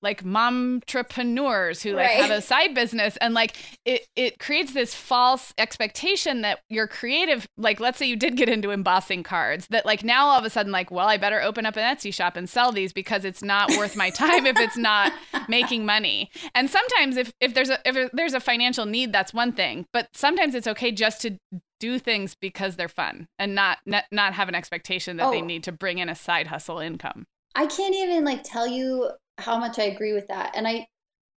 [0.01, 2.21] like mom entrepreneurs who like Right.
[2.21, 7.47] have a side business and like it it creates this false expectation that you're creative
[7.57, 10.49] like let's say you did get into embossing cards that like now all of a
[10.49, 13.43] sudden like well I better open up an Etsy shop and sell these because it's
[13.43, 15.11] not worth my time if it's not
[15.47, 16.29] making money.
[16.55, 20.07] And sometimes if if there's a if there's a financial need that's one thing, but
[20.13, 21.37] sometimes it's okay just to
[21.79, 25.45] do things because they're fun and not not, not have an expectation that they Oh.
[25.45, 27.25] need to bring in a side hustle income.
[27.53, 30.51] I can't even like tell you how much I agree with that.
[30.55, 30.87] And I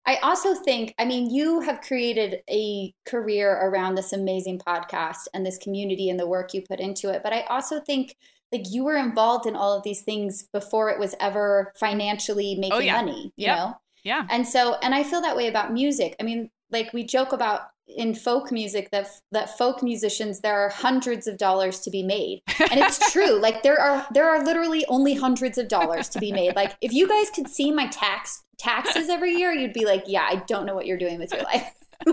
[0.05, 5.47] I also think, I mean, you have created a career around this amazing podcast and
[5.47, 7.23] this community and the work you put into it.
[7.23, 8.17] But I also think
[8.51, 12.61] like you were involved in all of these things before it was ever financially oh,
[12.61, 12.97] making Oh, yeah.
[12.97, 13.57] money, you Yep.
[13.57, 13.75] know?
[14.05, 14.27] Yeah.
[14.29, 16.17] And so, and I feel that way about music.
[16.21, 20.69] I mean, like we joke about in folk music that that folk musicians there are
[20.69, 22.43] hundreds of dollars to be made.
[22.59, 23.41] And it's true.
[23.41, 26.53] Like there are there are literally only hundreds of dollars to be made.
[26.63, 30.27] Like if you guys could see my tax taxes every year, you'd be like, "Yeah,
[30.29, 31.73] I don't know what you're doing with your life."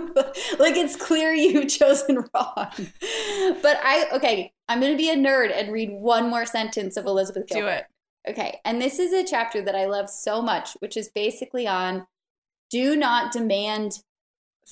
[0.60, 2.68] like it's clear you've chosen wrong.
[3.62, 7.06] But I okay, I'm going to be a nerd and read one more sentence of
[7.06, 7.86] Elizabeth Do it.
[8.28, 8.60] Okay.
[8.66, 12.06] And this is a chapter that I love so much, which is basically on
[12.70, 14.00] do not demand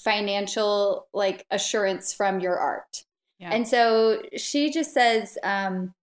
[0.03, 3.03] financial like assurance from your art.
[3.39, 3.51] Yeah.
[3.53, 5.93] And so she just says, um,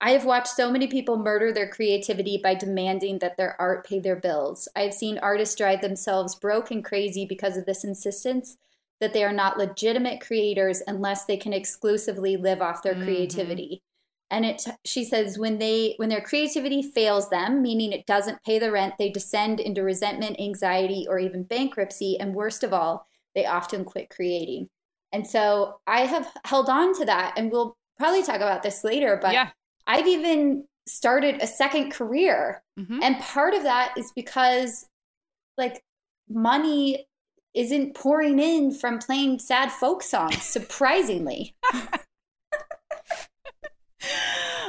[0.00, 3.98] I have watched so many people murder their creativity by demanding that their art pay
[3.98, 4.68] their bills.
[4.76, 8.58] I have seen artists drive themselves broke and crazy because of this insistence
[9.00, 13.04] that they are not legitimate creators unless they can exclusively live off their Mhm.
[13.04, 13.82] creativity.
[14.30, 18.58] And it she says when they when their creativity fails them, meaning it doesn't pay
[18.58, 23.46] the rent, they descend into resentment, anxiety, or even bankruptcy, and worst of all, they
[23.46, 24.68] often quit creating.
[25.12, 29.18] And so I have held on to that and we'll probably talk about this later,
[29.22, 29.50] but yeah.
[29.86, 32.62] I've even started a second career.
[32.78, 32.98] Mhm.
[33.02, 34.86] And part of that is because
[35.56, 35.82] like
[36.28, 37.06] money
[37.54, 41.54] isn't pouring in from playing sad folk songs, surprisingly.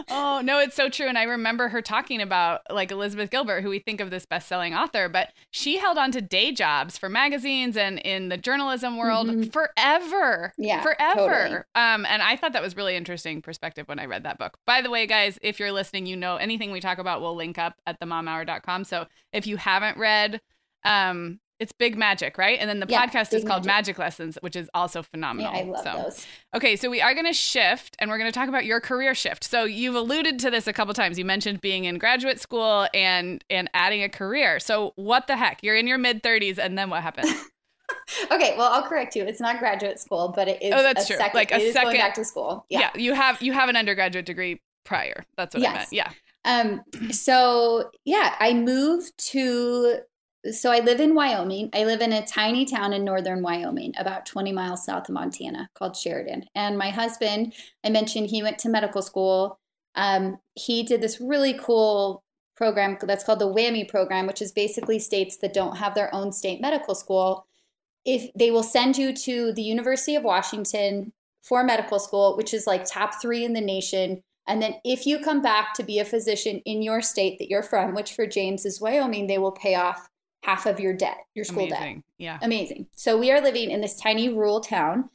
[0.10, 3.70] oh no it's so true and i remember her talking about like elizabeth gilbert who
[3.70, 7.76] we think of this best-selling author but she held on to day jobs for magazines
[7.76, 9.52] and in the journalism world Mhm.
[9.52, 11.56] forever Yeah, forever totally.
[11.76, 14.82] um and i thought that was really interesting perspective when i read that book by
[14.82, 17.74] the way guys if you're listening you know anything we talk about we'll link up
[17.86, 20.40] at themomhour.com so if you haven't read
[20.86, 22.58] um It's Big Magic, right?
[22.60, 23.98] And then the Yeah, podcast is called Magic.
[23.98, 25.52] Magic Lessons, which is also phenomenal.
[25.54, 26.28] Yeah, I love So- those.
[26.56, 29.16] Okay, so we are going to shift and we're going to talk about your career
[29.16, 29.44] shift.
[29.44, 31.18] So you've alluded to this a couple times.
[31.18, 34.60] You mentioned being in graduate school and and adding a career.
[34.60, 35.64] So what the heck?
[35.64, 37.30] You're in your mid 30s and then what happened?
[38.32, 39.24] Okay, well, I'll correct you.
[39.24, 40.74] It's not graduate school, but it is.
[40.74, 41.16] Oh, that's a true.
[41.18, 42.66] Second, Like a second- going back to school.
[42.70, 42.90] yeah.
[42.96, 45.26] you have you have an undergraduate degree prior.
[45.38, 45.94] That's what I meant.
[45.94, 46.12] Yeah.
[46.46, 50.00] Um, so yeah, I moved to
[50.52, 51.70] so I live in Wyoming.
[51.74, 55.70] I live in a tiny town in northern Wyoming, about 20 miles south of Montana,
[55.74, 56.46] called Sheridan.
[56.56, 59.60] And my husband, I mentioned he went to medical school.
[59.96, 62.24] Um, he did this really cool
[62.56, 66.32] program that's called the WWAMI program, which is basically states that don't have their own
[66.32, 67.46] state medical school.
[68.06, 72.68] If they will send you to the University of Washington for medical school, which is
[72.68, 74.22] like top three in the nation.
[74.48, 77.64] And then if you come back to be a physician in your state that you're
[77.64, 80.10] from, which for James is Wyoming, they will pay off
[80.44, 81.98] half of your debt, your school debt.
[82.18, 82.40] Yeah.
[82.42, 82.88] Amazing.
[82.96, 85.10] So we are living in this tiny rural town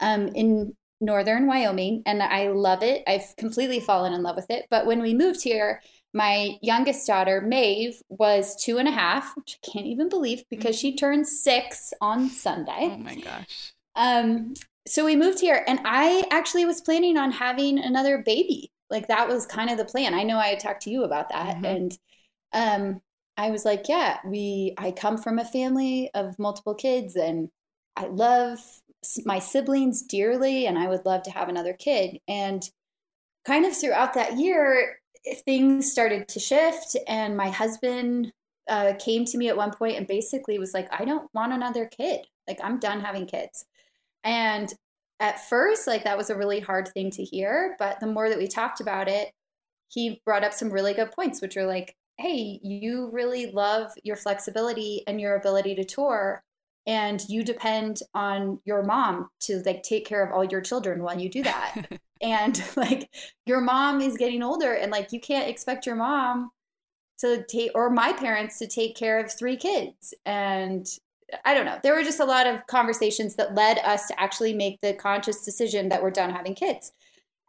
[0.00, 3.02] um, in northern Wyoming, and I love it.
[3.06, 4.66] I've completely fallen in love with it.
[4.70, 5.80] But when we moved here,
[6.12, 10.78] my youngest daughter, Maeve, was two and a half, which I can't even believe because
[10.78, 12.90] she turned six on Sunday.
[12.92, 13.72] Oh my gosh.
[13.96, 14.54] Um,
[14.86, 18.70] so we moved here, and I actually was planning on having another baby.
[18.90, 20.14] Like that was kind of the plan.
[20.14, 21.64] I know I had talked to you about that, Mhm.
[21.64, 21.98] and
[22.52, 23.00] um,
[23.36, 24.74] I was like, yeah, we.
[24.78, 27.48] I come from a family of multiple kids, and
[27.96, 28.60] I love
[29.24, 32.18] my siblings dearly, and I would love to have another kid.
[32.28, 32.62] And
[33.44, 34.98] kind of throughout that year,
[35.44, 38.32] things started to shift, and my husband
[38.68, 41.86] uh, came to me at one point and basically was like, I don't want another
[41.86, 42.26] kid.
[42.48, 43.64] Like I'm done having kids.
[44.22, 44.72] And
[45.20, 47.76] at first, like that was a really hard thing to hear.
[47.78, 49.30] But the more that we talked about it,
[49.88, 54.16] he brought up some really good points, which are like, hey, you really love your
[54.16, 56.42] flexibility and your ability to tour.
[56.86, 61.18] And you depend on your mom to like take care of all your children while
[61.18, 61.74] you do that.
[62.24, 63.08] and like
[63.46, 66.50] your mom is getting older and like you can't expect your mom
[67.18, 70.86] to take or my parents to take care of three kids and
[71.44, 74.52] i don't know there were just a lot of conversations that led us to actually
[74.52, 76.92] make the conscious decision that we're done having kids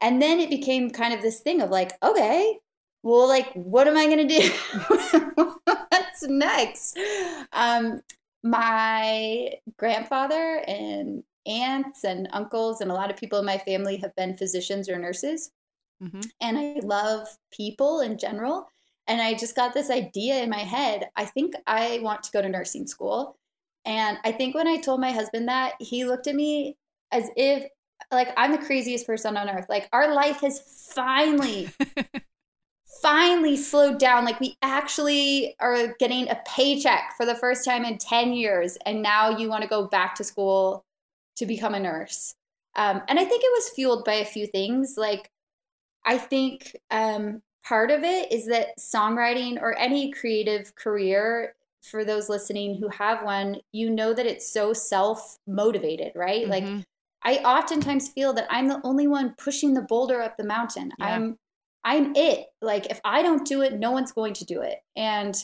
[0.01, 2.59] and then it became kind of this thing of like okay
[3.05, 4.51] well like what am i going to do
[5.65, 6.99] what's next
[7.53, 8.01] um
[8.43, 14.15] my grandfather and aunts and uncles and a lot of people in my family have
[14.15, 15.51] been physicians or nurses
[16.01, 18.67] hmm and I love people in general.
[19.07, 21.09] And I just got this idea in my head.
[21.15, 23.37] I think I want to go to nursing school.
[23.85, 26.77] And I think when I told my husband that, he looked at me
[27.11, 27.67] as if
[28.11, 29.67] like I'm the craziest person on earth.
[29.69, 31.69] Like our life has finally
[33.01, 34.25] finally slowed down.
[34.25, 39.01] Like we actually are getting a paycheck for the first time in 10 years and
[39.01, 40.85] now you want to go back to school
[41.37, 42.35] to become a nurse.
[42.75, 44.95] Um, and I think it was fueled by a few things.
[44.97, 45.29] Like
[46.05, 52.29] I think um, part of it is that songwriting or any creative career, for those
[52.29, 56.47] listening who have one, you know that it's so self motivated, right?
[56.47, 56.83] Like, Mhm.
[57.23, 60.91] I oftentimes feel that I'm the only one pushing the boulder up the mountain.
[60.97, 61.05] Yeah.
[61.05, 61.39] I'm
[61.85, 62.47] I'm it.
[62.61, 64.79] Like if I don't do it, no one's going to do it.
[64.97, 65.35] And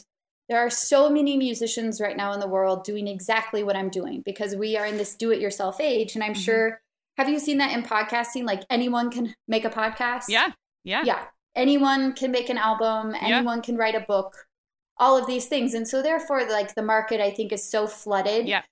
[0.50, 4.22] there are so many musicians right now in the world doing exactly what I'm doing
[4.26, 6.44] because we are in this do it yourself age and I'm Mhm.
[6.44, 6.82] sure
[7.18, 10.26] have you seen that in podcasting like anyone can make a podcast?
[10.30, 10.52] Yeah.
[10.84, 11.04] Yeah.
[11.06, 11.26] Yeah.
[11.56, 13.38] Anyone can make an album, Yeah.
[13.38, 14.48] anyone can write a book,
[14.98, 15.74] all of these things.
[15.74, 18.64] And so therefore like the market I think is so flooded Yeah.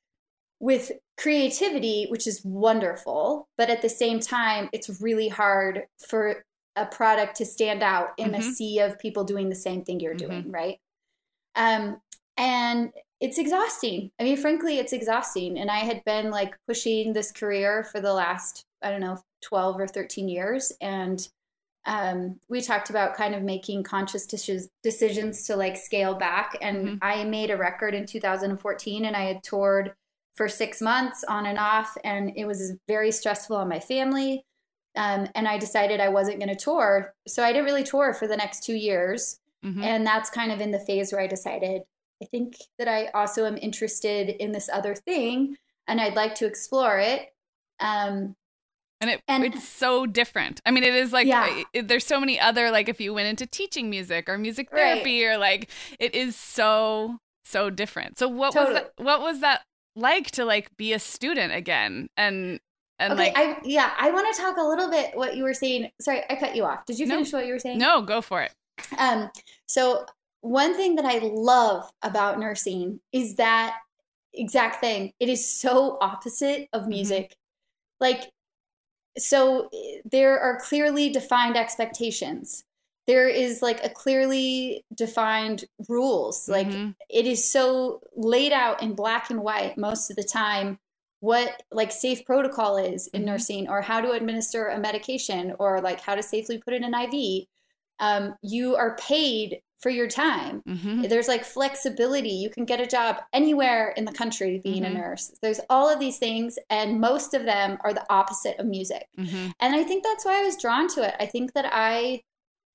[0.60, 6.44] with creativity, which is wonderful, but at the same time it's really hard for
[6.82, 8.54] a product to stand out in a Mhm.
[8.54, 10.80] sea of people doing the same thing you're doing, right?
[11.56, 12.02] Um
[12.38, 14.12] and it's exhausting.
[14.20, 15.60] I mean, frankly, it's exhausting.
[15.60, 19.78] And I had been like pushing this career for the last, I don't know, 12
[19.80, 20.72] or 13 years.
[20.80, 21.28] And
[21.86, 26.58] um, we talked about kind of making conscious deci- decisions to like scale back.
[26.62, 27.00] And Mhm.
[27.02, 29.96] I made a record in 2014 and I had toured
[30.36, 31.98] for six months on and off.
[32.06, 34.46] And it was very stressful on my family.
[34.96, 37.14] Um, and I decided I wasn't going to tour.
[37.28, 39.40] So I didn't really tour for the next two years.
[39.64, 39.84] Mhm.
[39.84, 41.84] And that's kind of in the phase where I decided
[42.22, 45.56] I think that I also am interested in this other thing
[45.88, 47.34] and I'd like to explore it.
[47.80, 48.36] Um,
[49.02, 50.60] And it And- it's so different.
[50.66, 51.64] I mean, it is like Yeah.
[51.72, 54.96] it, there's so many other like if you went into teaching music or music Right.
[54.96, 55.70] therapy or like
[56.00, 58.20] it is so so different.
[58.20, 58.74] So what Totally.
[58.74, 59.64] was that, what was that
[59.96, 62.60] like to like be a student again and
[63.00, 65.54] and okay, like I yeah, I want to talk a little bit what you were
[65.54, 65.90] saying.
[66.02, 66.86] Sorry, I cut you off.
[66.86, 67.16] Did you No.
[67.16, 67.78] finish what you were saying?
[67.80, 68.52] no, go for it.
[68.98, 69.30] Um,
[69.66, 70.06] so
[70.42, 73.76] one thing that I love about nursing is that
[74.34, 75.14] exact thing.
[75.20, 76.90] It is so opposite of Mm-hmm.
[76.90, 77.36] music.
[78.00, 78.32] Like,
[79.18, 79.70] so
[80.10, 82.64] there are clearly defined expectations.
[83.08, 86.48] There is like a clearly defined rules.
[86.48, 86.96] Like, Mhm.
[87.10, 90.80] it is so laid out in black and white most of the time
[91.22, 93.26] what like safe protocol is in Mhm.
[93.26, 96.94] nursing or how to administer a medication or like how to safely put in an
[96.94, 97.48] IV.
[98.00, 100.62] Um, you are paid for your time.
[100.68, 101.08] Mhm.
[101.08, 102.32] There's like flexibility.
[102.32, 104.88] You can get a job anywhere in the country being Mhm.
[104.88, 105.32] a nurse.
[105.42, 109.08] There's all of these things, and most of them are the opposite of music.
[109.18, 109.54] Mhm.
[109.60, 111.16] And I think that's why I was drawn to it.
[111.20, 112.24] I think that I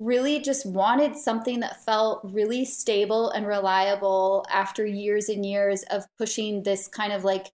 [0.00, 6.04] really just wanted something that felt really stable and reliable after years and years of
[6.18, 7.52] pushing this kind of like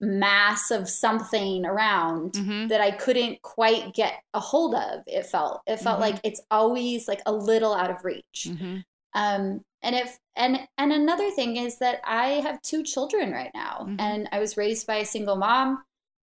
[0.00, 2.68] mass of something around Mhm.
[2.70, 5.02] that I couldn't quite get a hold of.
[5.06, 6.00] It felt it felt Mhm.
[6.00, 8.46] like it's always like a little out of reach.
[8.48, 8.84] Mhm.
[9.14, 13.84] Um, and if and and another thing is that I have two children right now,
[13.88, 13.96] Mhm.
[14.00, 15.84] and I was raised by a single mom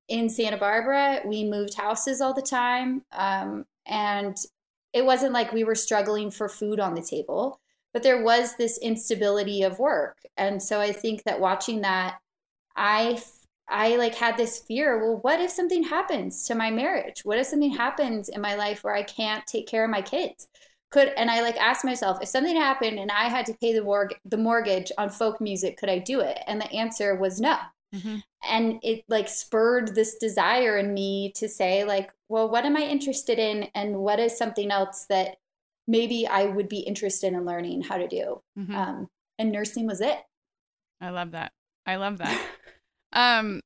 [0.07, 1.21] in Santa Barbara.
[1.25, 4.35] We moved houses all the time, um, and
[4.91, 7.61] it wasn't like we were struggling for food on the table,
[7.93, 12.19] but there was this instability of work, and so I think that watching that,
[12.75, 13.21] I
[13.67, 14.99] I like had this fear.
[14.99, 17.21] Well, what if something happens to my marriage?
[17.23, 20.47] What if something happens in my life where I can't take care of my kids?
[20.89, 23.81] Could and I like asked myself if something happened and I had to pay the
[23.83, 26.39] mortgage the mortgage on folk music, could I do it?
[26.47, 27.57] And the answer was no.
[27.95, 28.23] Mhm.
[28.43, 32.81] And it like spurred this desire in me to say like, well, what am I
[32.81, 35.37] interested in and what is something else that
[35.87, 38.41] maybe I would be interested in learning how to do?
[38.57, 38.75] Mhm.
[38.75, 39.09] Um,
[39.39, 40.19] and nursing was it.
[40.99, 41.53] I love that.
[41.85, 42.41] I love that.
[43.13, 43.61] Um,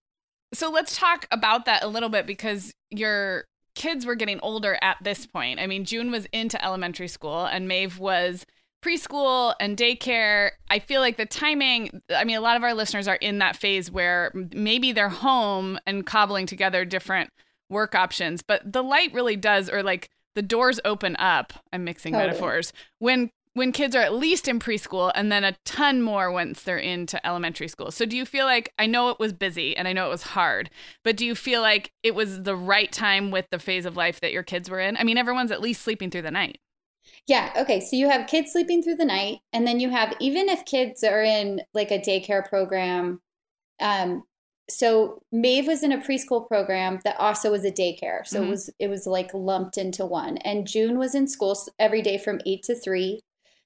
[0.53, 4.97] so let's talk about that a little bit because your kids were getting older at
[5.01, 5.59] this point.
[5.59, 8.45] I mean, June was into elementary school and Maeve was
[8.83, 10.51] preschool and daycare.
[10.69, 13.55] I feel like the timing, I mean, a lot of our listeners are in that
[13.55, 17.29] phase where maybe they're home and cobbling together different
[17.69, 21.53] work options, but the light really does, or like the doors open up.
[21.73, 22.29] I'm mixing Totally.
[22.29, 26.61] metaphors when when kids are at least in preschool and then a ton more once
[26.61, 27.89] they're into elementary school.
[27.89, 30.23] So do you feel like I know it was busy and I know it was
[30.23, 30.69] hard,
[31.03, 34.19] but do you feel like it was the right time with the phase of life
[34.19, 34.97] that your kids were in?
[34.97, 36.59] I mean, everyone's at least sleeping through the night.
[37.27, 37.53] Yeah.
[37.57, 37.79] Okay.
[37.79, 41.01] So you have kids sleeping through the night, and then you have even if kids
[41.03, 43.21] are in like a daycare program.
[43.79, 44.23] Um,
[44.69, 48.25] so Maeve was in a preschool program that also was a daycare.
[48.25, 48.47] So Mhm.
[48.47, 50.37] it was it was like lumped into one.
[50.39, 53.21] And June was in school every day from eight to three.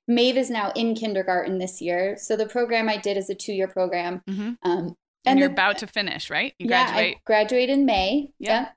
[0.10, 2.18] Maeve is now in kindergarten this year.
[2.18, 4.22] So the program I did is a two year program.
[4.28, 4.58] Mhm.
[4.64, 4.96] Um,
[5.26, 6.54] And, you're the- about to finish, right?
[6.60, 7.16] You yeah, graduate.
[7.18, 8.32] I graduate in May.
[8.40, 8.52] Yeah.
[8.52, 8.70] Yeah.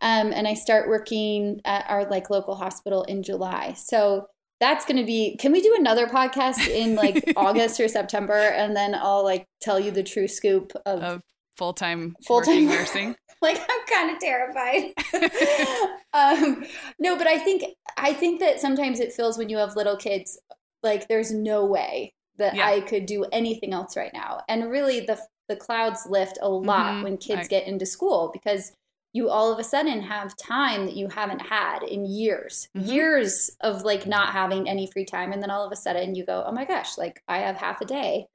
[0.00, 3.72] Um, and I start working at our like local hospital in July.
[3.76, 4.28] So
[4.60, 8.34] that's going to be, can we do another podcast in like August or September?
[8.34, 11.20] And then I'll like tell you the true scoop of, of
[11.56, 13.16] full-time Full-time nursing.
[13.42, 14.92] like, I'm kind of terrified.
[16.12, 16.64] um,
[16.98, 17.64] no, but I think,
[17.96, 20.38] I think that sometimes it feels when you have little kids,
[20.82, 22.66] like there's no way that Yeah.
[22.66, 24.40] I could do anything else right now.
[24.48, 25.18] And really the,
[25.48, 27.02] the clouds lift a lot Mhm.
[27.04, 28.72] when kids I- get into school because
[29.12, 32.86] you all of a sudden have time that you haven't had in years Mhm.
[32.86, 36.26] years of like not having any free time and then all of a sudden you
[36.26, 38.26] go oh my gosh like i have half a day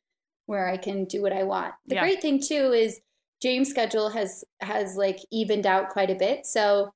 [0.48, 2.02] where i can do what i want the Yeah.
[2.02, 3.00] great thing too is
[3.44, 6.92] james schedule has has like evened out quite a bit so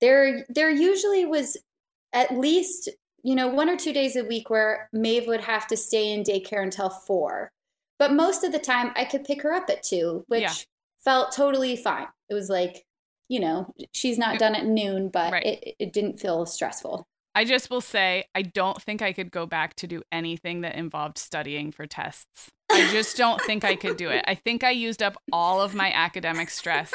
[0.00, 1.58] there there usually was
[2.14, 2.88] at least
[3.26, 6.22] you know one or two days a week where maeve would have to stay in
[6.22, 7.50] daycare until four
[7.98, 10.52] but most of the time i could pick her up at two which Yeah.
[11.04, 12.84] felt totally fine it was like
[13.28, 15.44] you know she's not done at noon but Right.
[15.44, 19.44] it, it didn't feel stressful I just will say I don't think I could go
[19.44, 22.48] back to do anything that involved studying for tests.
[22.70, 24.24] I just don't think I could do it.
[24.26, 26.94] I think I used up all of my academic stress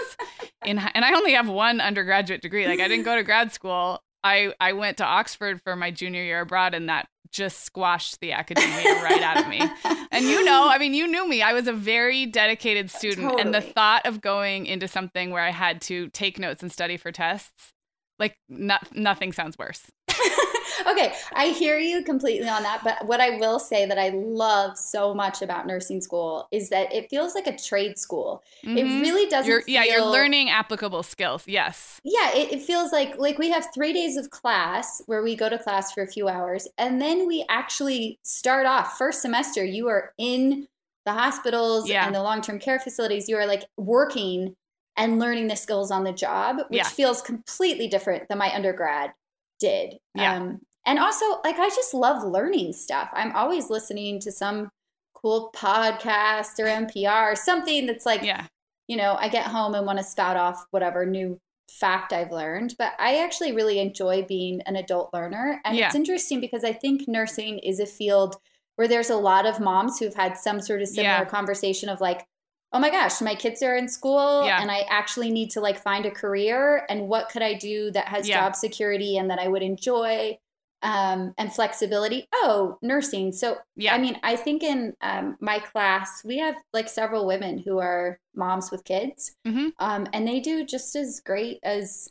[0.65, 2.65] in and I only have one undergraduate degree.
[2.67, 4.01] Like I didn't go to grad school.
[4.23, 8.33] I I went to Oxford for my junior year abroad and that just squashed the
[8.33, 9.61] academia right out of me.
[10.13, 11.41] And you know, I mean, you knew me.
[11.41, 15.51] I was a very dedicated student and the thought of going into something where I
[15.51, 17.71] had to take notes and study for tests,
[18.19, 19.83] like no, nothing sounds worse.
[20.87, 22.81] okay, I hear you completely on that.
[22.83, 26.93] But what I will say that I love so much about nursing school is that
[26.93, 28.43] it feels like a trade school.
[28.63, 29.01] It Mhm.
[29.01, 29.49] really doesn't.
[29.49, 31.43] You're, yeah, you're learning applicable skills.
[31.47, 31.99] Yes.
[32.03, 35.49] Yeah, it, it feels like like we have three days of class where we go
[35.49, 39.63] to class for a few hours, and then we actually start off first semester.
[39.63, 40.67] You are in
[41.05, 42.05] the hospitals Yeah.
[42.05, 43.27] and the long term care facilities.
[43.27, 44.55] You are like working
[44.97, 46.83] and learning the skills on the job, which Yeah.
[46.83, 49.13] feels completely different than my undergrad
[49.61, 49.95] did.
[50.15, 50.35] Yeah.
[50.35, 53.09] Um, and also, like I just love learning stuff.
[53.13, 54.69] I'm always listening to some
[55.13, 58.47] cool podcast or NPR or something that's like, Yeah.
[58.87, 61.39] you know, I get home and want to spout off whatever new
[61.69, 62.73] fact I've learned.
[62.79, 65.61] But I actually really enjoy being an adult learner.
[65.63, 65.85] And Yeah.
[65.85, 68.35] it's interesting because I think nursing is a field
[68.75, 71.25] where there's a lot of moms who've had some sort of similar Yeah.
[71.25, 72.25] conversation of like,
[72.73, 74.61] oh my gosh, my kids are in school Yeah.
[74.61, 76.85] and I actually need to like find a career.
[76.89, 78.41] And what could I do that has Yeah.
[78.41, 80.37] job security and that I would enjoy?
[80.83, 82.25] Um, and flexibility.
[82.33, 83.33] Oh, nursing.
[83.33, 83.93] So Yeah.
[83.93, 88.19] I mean, I think in um, my class, we have like several women who are
[88.33, 89.73] moms with kids, Mhm.
[89.77, 92.09] um, and they do just as great as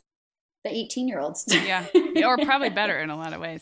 [0.63, 1.43] the 18 year olds.
[1.49, 1.85] Yeah.
[2.25, 3.61] or probably better in a lot of ways.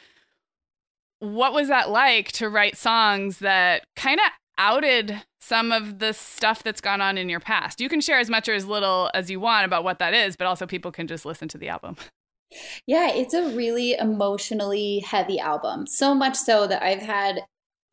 [1.22, 4.26] what was that like to write songs that kind of
[4.58, 7.80] outed some of the stuff that's gone on in your past?
[7.80, 10.34] You can share as much or as little as you want about what that is,
[10.36, 11.96] but also people can just listen to the album.
[12.86, 15.86] Yeah, it's a really emotionally heavy album.
[15.86, 17.40] So much so that I've had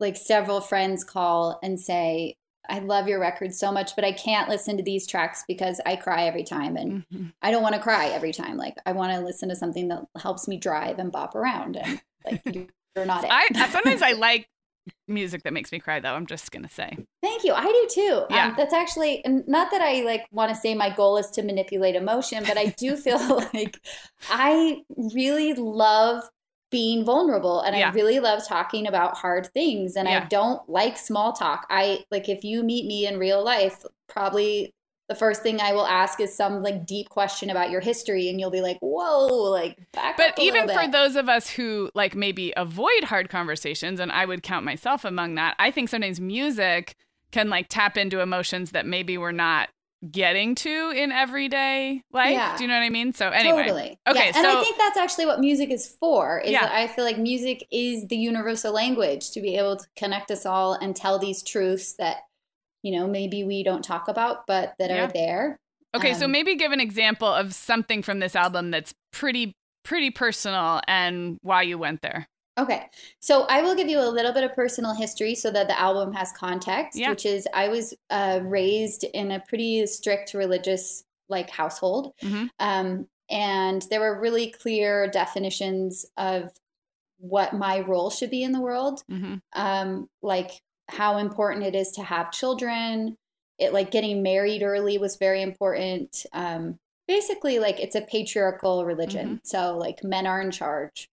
[0.00, 2.34] like several friends call and say,
[2.68, 5.96] I love your record so much, but I can't listen to these tracks because I
[5.96, 6.76] cry every time.
[6.76, 7.28] And Mm-hmm.
[7.40, 8.58] I don't want to cry every time.
[8.58, 11.76] Like, I want to listen to something that helps me drive and bop around.
[11.76, 12.42] And like,
[12.96, 13.30] you're not it.
[13.30, 14.46] I sometimes I like
[15.08, 16.14] music that makes me cry though.
[16.14, 16.96] I'm just gonna say.
[17.22, 17.52] Thank you.
[17.52, 18.22] I do too.
[18.30, 18.48] Yeah.
[18.48, 21.96] Um, that's actually not that I like want to say my goal is to manipulate
[21.96, 23.18] emotion, but I do feel
[23.54, 23.78] like
[24.28, 24.78] I
[25.14, 26.24] really love
[26.70, 27.88] being vulnerable and Yeah.
[27.88, 30.22] I really love talking about hard things and Yeah.
[30.24, 31.66] I don't like small talk.
[31.68, 34.72] I like if you meet me in real life, probably
[35.10, 38.38] the first thing I will ask is some like deep question about your history and
[38.38, 41.90] you'll be like, "Whoa, like back But up a even for those of us who
[41.96, 46.20] like maybe avoid hard conversations, and I would count myself among that, I think sometimes
[46.20, 46.94] music
[47.32, 49.68] can like tap into emotions that maybe we're not
[50.08, 52.30] getting to in everyday life.
[52.30, 52.56] Yeah.
[52.56, 53.12] Do you know what I mean?
[53.12, 53.62] So anyway.
[53.64, 53.98] Totally.
[54.06, 56.38] Okay, Yeah, and so I think that's actually what music is for.
[56.38, 56.60] Is Yeah.
[56.60, 60.46] that I feel like music is the universal language to be able to connect us
[60.46, 62.18] all and tell these truths that
[62.82, 65.04] you know maybe we don't talk about, but that Yeah.
[65.04, 65.60] are there.
[65.94, 70.10] Okay, so Um, maybe give an example of something from this album that's pretty pretty
[70.10, 72.28] personal and why you went there.
[72.58, 72.86] Okay.
[73.20, 76.12] So I will give you a little bit of personal history so that the album
[76.12, 77.10] has context, Yeah.
[77.10, 82.12] which is I was uh, raised in a pretty strict religious like household.
[82.22, 82.50] Mhm.
[82.58, 86.50] Um, and there were really clear definitions of
[87.18, 89.02] what my role should be in the world.
[89.08, 90.50] hmm um, like
[90.90, 93.16] how important it is to have children.
[93.58, 96.24] It like getting married early was very important.
[96.32, 101.08] Um, basically, like it's a patriarchal religion, so like men are in charge.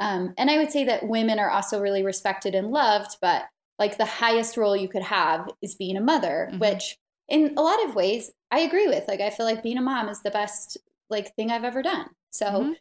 [0.00, 3.46] Um, and I would say that women are also really respected and loved, but
[3.78, 6.60] like the highest role you could have is being a mother, Mhm.
[6.60, 6.96] which
[7.28, 9.08] in a lot of ways I agree with.
[9.08, 10.78] Like I feel like being a mom is the best
[11.10, 12.10] like thing I've ever done.
[12.30, 12.76] So Mhm.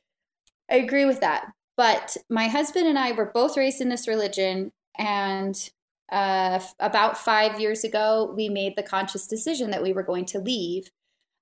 [0.69, 1.51] I agree with that.
[1.75, 5.69] But my husband and I were both raised in this religion, and
[6.11, 10.39] uh, about five years ago, we made the conscious decision that we were going to
[10.39, 10.89] leave.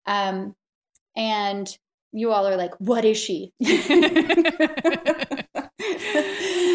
[0.06, 0.56] Um,
[1.16, 1.68] and
[2.12, 3.52] you all are like, "What is she?"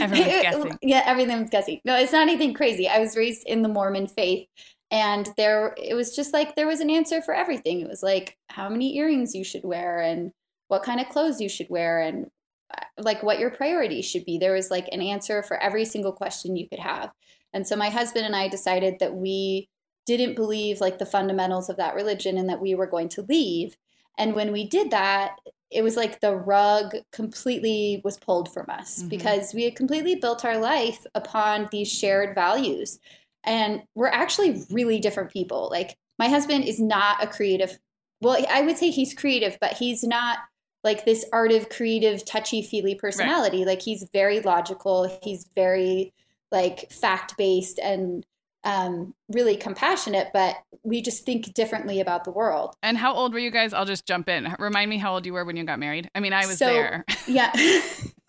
[0.01, 0.79] Everyone's guessing.
[0.83, 1.81] Yeah, everyone's guessing.
[1.85, 2.89] No, it's not anything crazy.
[2.89, 4.47] I was raised in the Mormon faith,
[4.91, 7.81] and there it was just like there was an answer for everything.
[7.81, 10.33] It was like how many earrings you should wear and
[10.69, 12.27] what kind of clothes you should wear and
[12.73, 14.39] uh, like what your priorities should be.
[14.39, 17.11] There was like an answer for every single question you could have.
[17.53, 19.69] And so my husband and I decided that we
[20.07, 23.77] didn't believe like the fundamentals of that religion and that we were going to leave.
[24.19, 25.37] And when we did that,
[25.71, 29.09] it was like the rug completely was pulled from us mm-hmm.
[29.09, 32.99] because we had completely built our life upon these shared values.
[33.45, 35.69] And we're actually really different people.
[35.71, 37.79] Like my husband is not a creative.
[38.21, 40.39] Well, I would say he's creative, but he's not
[40.83, 43.59] like this art of creative, touchy feely personality.
[43.59, 43.69] Right.
[43.69, 45.19] Like he's very logical.
[45.23, 46.13] He's very
[46.51, 48.25] like fact based and
[48.65, 52.75] um, really compassionate, but we just think differently about the world.
[52.83, 53.73] And how old were you guys?
[53.73, 54.55] I'll just jump in.
[54.59, 56.11] Remind me how old you were when you got married.
[56.15, 57.05] I mean, I was so, there.
[57.27, 57.53] Yeah.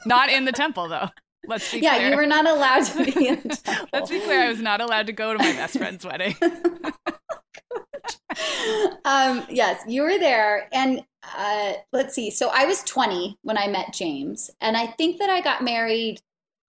[0.05, 1.09] not in the temple, though.
[1.47, 2.11] Let's be yeah, clear.
[2.11, 3.88] you were not allowed to be in the temple.
[3.91, 4.41] Let's be clear.
[4.43, 6.36] I was not allowed to go to my best friend's wedding.
[9.05, 10.69] um, yes, you were there.
[10.72, 11.03] And
[11.36, 12.30] uh, let's see.
[12.30, 14.51] So I was 20 when I met James.
[14.61, 16.22] And I think that I got married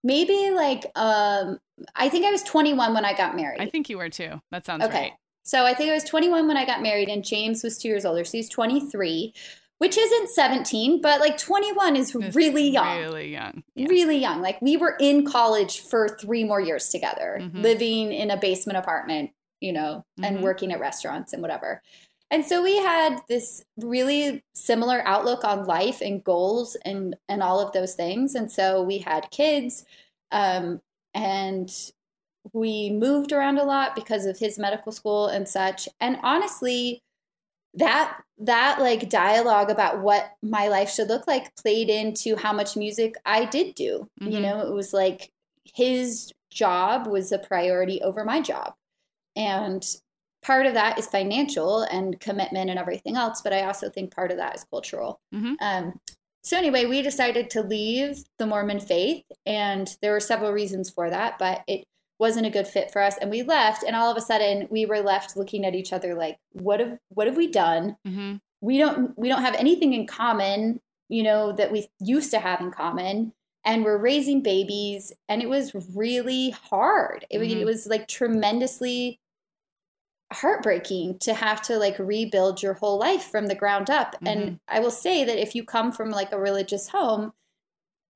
[0.03, 1.59] maybe like um
[1.94, 3.61] I think I was 21 when I got married.
[3.61, 4.40] I think you were too.
[4.50, 5.00] That sounds okay.
[5.00, 5.12] right.
[5.42, 8.05] So I think I was 21 when I got married, and James was two years
[8.05, 8.24] older.
[8.24, 9.34] So he's 23,
[9.78, 12.98] which isn't 17, but like 21 is it's really young.
[12.98, 13.64] Really young.
[13.74, 13.88] Yeah.
[13.88, 14.40] Really young.
[14.40, 17.61] Like we were in college for three more years together, mm-hmm.
[17.61, 19.30] living in a basement apartment,
[19.61, 20.24] you know, mm-hmm.
[20.24, 21.82] and working at restaurants and whatever.
[22.32, 27.60] And so we had this really similar outlook on life and goals and and all
[27.60, 28.34] of those things.
[28.34, 29.84] And so we had kids.
[30.32, 30.80] Um,
[31.14, 31.70] and
[32.54, 37.00] we moved around a lot because of his medical school and such and honestly
[37.74, 42.76] that that like dialogue about what my life should look like played into how much
[42.76, 44.08] music I did do.
[44.20, 44.32] Mm-hmm.
[44.32, 45.30] You know, it was like
[45.64, 48.74] his job was a priority over my job.
[49.36, 49.84] And
[50.43, 54.30] part of that is financial and commitment and everything else, but I also think part
[54.30, 55.20] of that is cultural.
[55.34, 55.55] Mm-hmm.
[55.61, 56.01] Um,
[56.43, 61.09] so anyway, we decided to leave the Mormon faith, and there were several reasons for
[61.09, 61.84] that, but it
[62.18, 63.84] wasn't a good fit for us, and we left.
[63.84, 66.99] And all of a sudden, we were left looking at each other like, "What have
[67.11, 67.97] what have we done?
[68.07, 68.36] Mm-hmm.
[68.61, 72.61] We don't we don't have anything in common, you know, that we used to have
[72.61, 73.32] in common."
[73.64, 77.24] And we're raising babies, and it was really hard.
[77.30, 77.61] It, mm-hmm.
[77.61, 79.20] it was like tremendously
[80.32, 84.14] heartbreaking to have to like rebuild your whole life from the ground up.
[84.14, 84.26] Mm-hmm.
[84.26, 87.32] And I will say that if you come from like a religious home,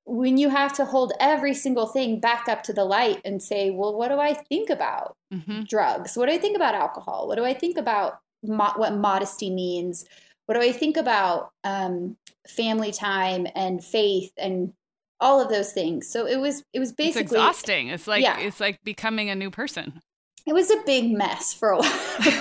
[0.05, 3.69] when you have to hold every single thing back up to the light and say,
[3.69, 5.63] well, what do I think about mm-hmm.
[5.63, 6.15] drugs?
[6.15, 7.27] What do I think about alcohol?
[7.27, 10.05] What do I think about mo- what modesty means?
[10.45, 12.15] What do I think about um,
[12.47, 14.71] family time and faith and
[15.19, 16.09] all of those things?
[16.09, 17.89] So it was it was basically it's exhausting.
[17.89, 18.39] It's like yeah.
[18.39, 20.01] it's like becoming a new person
[20.47, 21.91] it was a big mess for a while.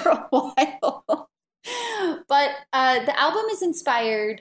[0.03, 1.29] for a while.
[2.29, 4.41] but uh, the album is inspired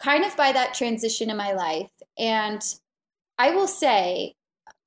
[0.00, 1.90] kind of by that transition in my life.
[2.18, 2.62] And
[3.38, 4.34] I will say,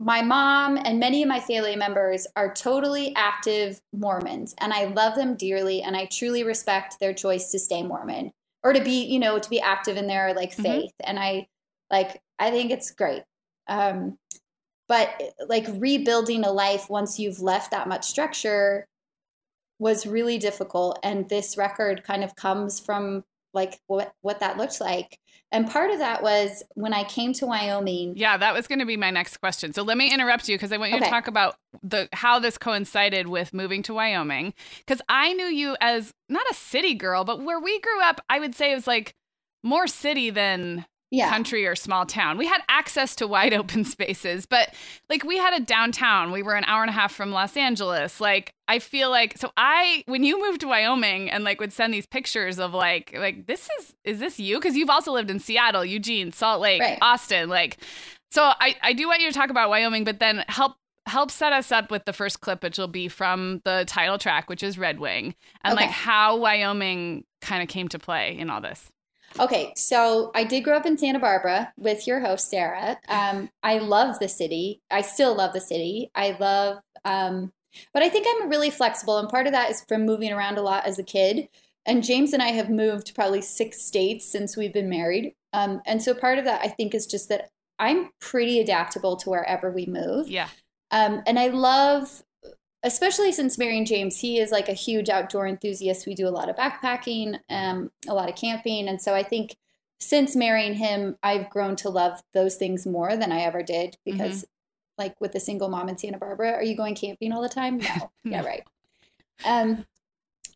[0.02, 5.16] my mom and many of my family members are totally active Mormons, and I love
[5.16, 8.32] them dearly, and I truly respect their choice to stay Mormon
[8.64, 10.64] or to be, you know, to be active in their like mm-hmm.
[10.64, 10.92] faith.
[11.02, 11.10] Mm-hmm.
[11.10, 11.48] And I
[11.92, 13.24] like, I think it's great.
[13.68, 14.18] Um,
[14.90, 18.88] but like rebuilding a life once you've left that much structure
[19.78, 21.00] was really difficult.
[21.04, 23.24] And this record kind of comes from
[23.54, 25.18] like what what that looked like.
[25.52, 28.86] And part of that was when i came to wyoming yeah that was going to
[28.86, 29.74] be my next question.
[29.74, 31.06] So let me interrupt you because i want you okay.
[31.06, 34.54] to talk about the how this coincided with moving to wyoming.
[34.80, 38.40] Because i knew you as not a city girl but where we grew up i
[38.40, 39.16] would say it was like
[39.64, 41.30] more city than yeah.
[41.30, 42.38] country or small town.
[42.38, 44.74] We had access to wide open spaces, but
[45.10, 46.32] like we had a downtown.
[46.32, 48.22] We were an hour and a half from Los Angeles.
[48.22, 51.94] Like I feel like so I when you moved to Wyoming and like would send
[51.94, 55.40] these pictures of like like this is is this you cuz you've also lived in
[55.40, 57.00] Seattle, Eugene, Salt Lake, right.
[57.02, 57.78] Austin, like
[58.32, 60.76] so I I do want you to talk about Wyoming, but then help
[61.08, 64.48] help set us up with the first clip which will be from the title track
[64.48, 65.34] which is Red Wing
[65.64, 65.86] and okay.
[65.86, 68.92] like how Wyoming kind of came to play in all this.
[69.40, 72.98] Okay, so I did grow up in Santa Barbara with your host Sarah.
[73.08, 74.82] Um, I love the city.
[74.92, 76.12] I still love the city.
[76.14, 77.54] I love, um,
[77.94, 80.62] but I think I'm really flexible, and part of that is from moving around a
[80.62, 81.48] lot as a kid.
[81.86, 86.02] And James and I have moved probably six states since we've been married, um, and
[86.04, 89.86] so part of that I think is just that I'm pretty adaptable to wherever we
[89.86, 90.30] move.
[90.30, 90.50] Yeah.
[90.92, 92.24] Um, and I love
[92.84, 96.08] especially since marrying James, he is like a huge outdoor enthusiast.
[96.08, 98.88] We do a lot of backpacking, um, a lot of camping.
[98.88, 99.56] And so I think
[100.00, 104.44] since marrying him, I've grown to love those things more than I ever did because,
[104.44, 105.02] mm-hmm.
[105.04, 107.82] like with a single mom in Santa Barbara, are you going camping all the time?
[108.24, 108.32] No.
[108.32, 108.64] yeah, right.
[109.46, 109.86] Um,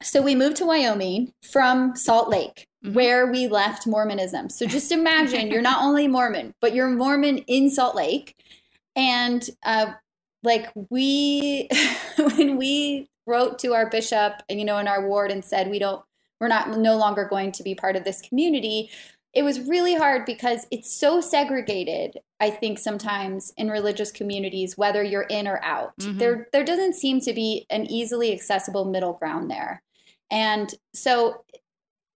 [0.02, 2.94] so we moved to Wyoming from Salt Lake, mm-hmm.
[2.94, 4.50] where we left Mormonism.
[4.50, 8.36] So just imagine you're not only Mormon, but you're Mormon in Salt Lake.
[8.96, 9.94] And uh,
[10.44, 11.70] like we
[12.18, 15.80] when we wrote to our bishop and you know in our ward and said we
[15.80, 16.04] don't
[16.40, 18.90] we're not no longer going to be part of this community
[19.34, 25.02] it was really hard because it's so segregated i think sometimes in religious communities whether
[25.04, 25.94] you're in or out.
[26.00, 26.18] Mm-hmm.
[26.18, 29.82] there there doesn't seem to be an easily accessible middle ground there.
[30.30, 31.44] And so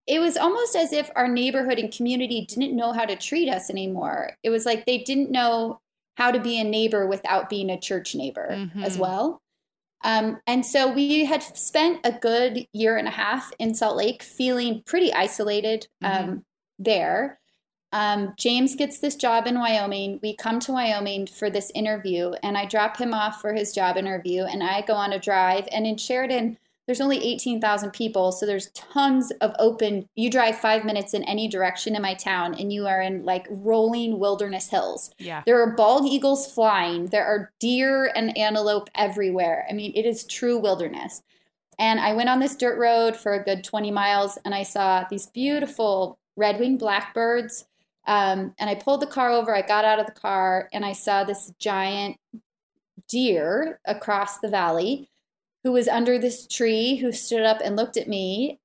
[0.07, 3.69] it was almost as if our neighborhood and community didn't know how to treat us
[3.69, 4.31] anymore.
[4.41, 5.81] It was like they didn't know
[6.17, 8.83] how to be a neighbor without being a church neighbor mm-hmm.
[8.83, 9.41] as well
[10.03, 14.21] um, and so we had spent a good year and a half in Salt Lake
[14.21, 16.29] feeling pretty isolated mm-hmm.
[16.29, 16.45] um,
[16.77, 17.39] there.
[17.93, 20.19] Um, James gets this job in Wyoming.
[20.21, 23.97] We come to Wyoming for this interview, and I drop him off for his job
[23.97, 25.67] interview, and I go on a drive.
[25.71, 26.57] And in Sheridan,
[26.87, 30.07] there's only 18,000 people, so there's tons of open.
[30.15, 33.45] You drive five minutes in any direction in my town, and you are in like
[33.49, 35.13] rolling wilderness hills.
[35.19, 35.43] Yeah.
[35.45, 37.07] There are bald eagles flying.
[37.07, 39.67] There are deer and antelope everywhere.
[39.69, 41.21] I mean, it is true wilderness.
[41.77, 45.03] And I went on this dirt road for a good 20 miles, and I saw
[45.09, 47.65] these beautiful red-winged blackbirds.
[48.07, 49.53] Um, and I pulled the car over.
[49.53, 52.17] I got out of the car, and I saw this giant
[53.09, 55.09] deer across the valley
[55.63, 58.59] who was under this tree who stood up and looked at me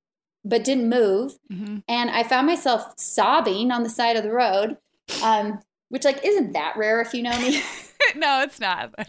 [0.44, 1.38] but didn't move.
[1.52, 1.78] Mm-hmm.
[1.88, 4.76] and i found myself sobbing on the side of the road
[5.22, 7.62] um, which like isn't that rare if you know me.
[8.16, 9.06] No it's not but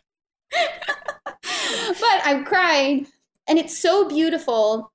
[2.24, 3.08] i'm crying
[3.48, 4.92] and it's so beautiful.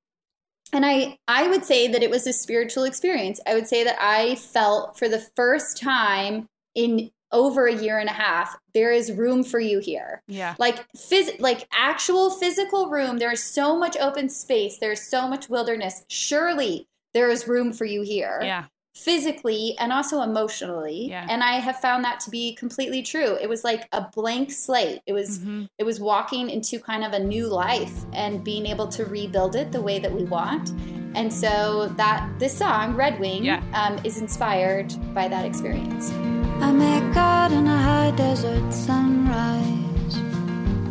[0.72, 3.41] And i i would say that it was a spiritual experience.
[3.47, 8.09] I would say that i felt for the first time in over a year and
[8.09, 10.22] a half there is room for you here.
[10.29, 10.55] Yeah.
[10.59, 15.49] Like phys- like actual physical room there is so much open space there's so much
[15.49, 16.05] wilderness.
[16.09, 18.41] Surely there is room for you here.
[18.43, 18.66] Yeah.
[18.95, 21.09] Physically and also emotionally.
[21.09, 21.26] Yeah.
[21.29, 23.37] and i have found that to be completely true.
[23.41, 25.01] It was like a blank slate.
[25.07, 25.64] It was mm-hmm.
[25.79, 29.72] it was walking into kind of a new life and being able to rebuild it
[29.72, 30.70] the way that we want.
[31.14, 33.62] And so that this song red wing yeah.
[33.72, 36.12] um, is inspired by that experience
[36.61, 40.17] I met God in a high desert sunrise.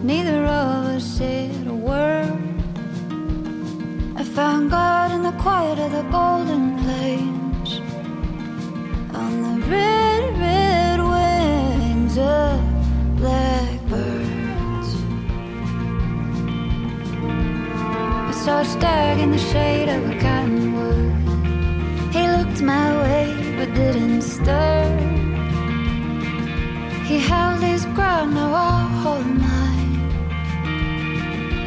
[0.01, 2.41] Neither of us said a word.
[4.15, 7.69] I found God in the quiet of the golden plains.
[9.13, 12.61] On the red, red wings of
[13.17, 14.89] blackbirds.
[18.29, 21.11] I saw a stag in the shade of a cottonwood.
[22.13, 25.36] He looked my way but didn't stir.
[27.07, 30.09] He held his ground, now I'll hold mine.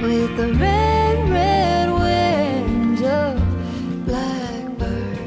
[0.03, 3.41] With the red, red wings of
[4.05, 5.18] blackbirds.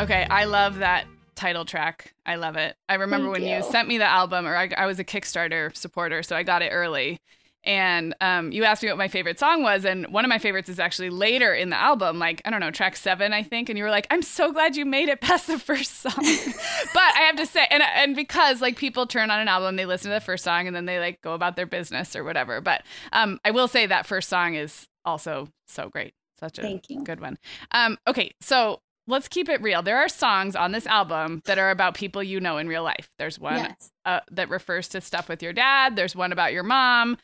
[0.00, 2.14] Okay, I love that title track.
[2.26, 2.76] I love it.
[2.88, 3.58] I remember Thank when you.
[3.58, 6.62] you sent me the album, or I, I was a Kickstarter supporter, so I got
[6.62, 7.20] it early
[7.64, 10.68] and um, you asked me what my favorite song was and one of my favorites
[10.68, 13.78] is actually later in the album like i don't know track seven i think and
[13.78, 16.12] you were like i'm so glad you made it past the first song
[16.94, 19.86] but i have to say and, and because like people turn on an album they
[19.86, 22.60] listen to the first song and then they like go about their business or whatever
[22.60, 26.62] but um, i will say that first song is also so great such a
[27.04, 27.38] good one
[27.72, 29.82] um, okay so let's keep it real.
[29.82, 33.10] There are songs on this album that are about people you know in real life.
[33.18, 33.90] There's one Yes.
[34.06, 35.94] uh, that refers to stuff with your dad.
[35.96, 37.18] There's one about your mom.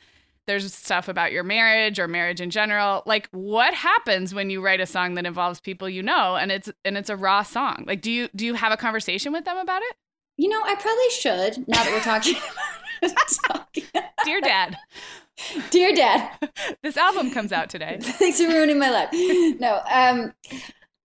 [0.51, 3.05] There's stuff about your marriage or marriage in general.
[3.07, 6.69] Like, what happens when you write a song that involves people you know and it's
[6.85, 7.85] and it's a raw song?
[7.87, 9.97] Like, do you do you have a conversation with them about it?
[10.37, 12.35] You know, I probably should now that we're talking.
[14.25, 14.77] Dear Dad,
[15.71, 16.51] Dear Dad,
[16.83, 17.99] this album comes out today.
[18.03, 19.11] thanks for ruining my life.
[19.13, 20.33] No, um,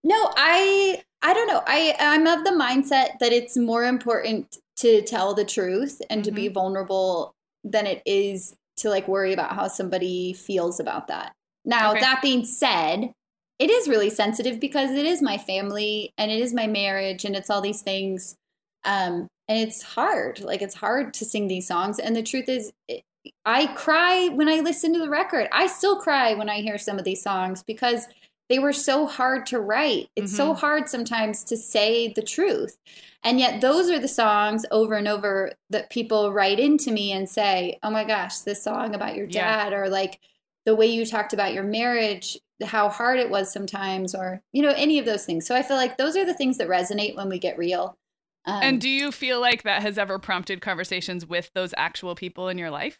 [0.03, 1.61] no, I, I don't know.
[1.67, 6.31] I, I'm of the mindset that it's more important to tell the truth and to
[6.31, 11.33] be vulnerable than it is to like worry about how somebody feels about that.
[11.63, 12.01] Now, Okay.
[12.01, 13.11] that being said,
[13.57, 17.35] it is really sensitive because it is my family and it is my marriage and
[17.35, 18.35] it's all these things.
[18.83, 20.41] Um, and it's hard.
[20.41, 21.99] Like it's hard to sing these songs.
[21.99, 23.03] And the truth is, it,
[23.45, 25.47] I cry when I listen to the record.
[25.51, 28.07] I still cry when I hear some of these songs because
[28.49, 30.09] they were so hard to write.
[30.15, 32.77] It's so hard sometimes to say the truth.
[33.23, 37.27] And yet, those are the songs over and over that people write into me and
[37.27, 39.65] say, Oh my gosh, this song about your Yeah.
[39.67, 40.19] dad, or like
[40.65, 44.73] the way you talked about your marriage, how hard it was sometimes, or, you know,
[44.77, 45.45] any of those things.
[45.47, 47.97] So I feel like those are the things that resonate when we get real.
[48.45, 52.47] Um, And do you feel like that has ever prompted conversations with those actual people
[52.47, 52.99] in your life?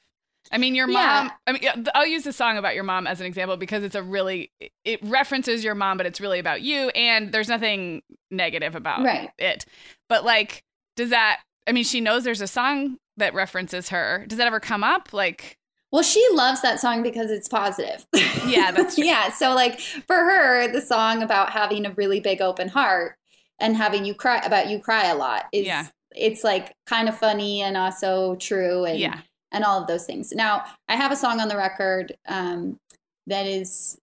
[0.52, 1.30] I mean, your Yeah.
[1.30, 1.32] mom.
[1.48, 4.04] I mean, I'll use the song about your mom as an example because it's a
[4.04, 4.52] really
[4.84, 9.32] it references your mom, but it's really about you, and there's nothing negative about Right.
[9.38, 9.66] it.
[10.10, 10.64] But like,
[10.96, 11.42] does that?
[11.68, 14.26] I mean, she knows there's a song that references her?
[14.28, 15.14] Does that ever come up?
[15.14, 15.58] Like,
[15.92, 18.06] well, she loves that song because it's positive.
[18.46, 19.32] Yeah, that's yeah.
[19.32, 23.16] So, like for her, the song about having a really big open heart
[23.60, 25.86] and having you cry about you cry a lot is Yeah.
[26.14, 29.20] it's like kind of funny and also true and Yeah.
[29.56, 30.32] And all of those things.
[30.32, 32.78] Now, I have a song on the record um,
[33.26, 33.98] that is,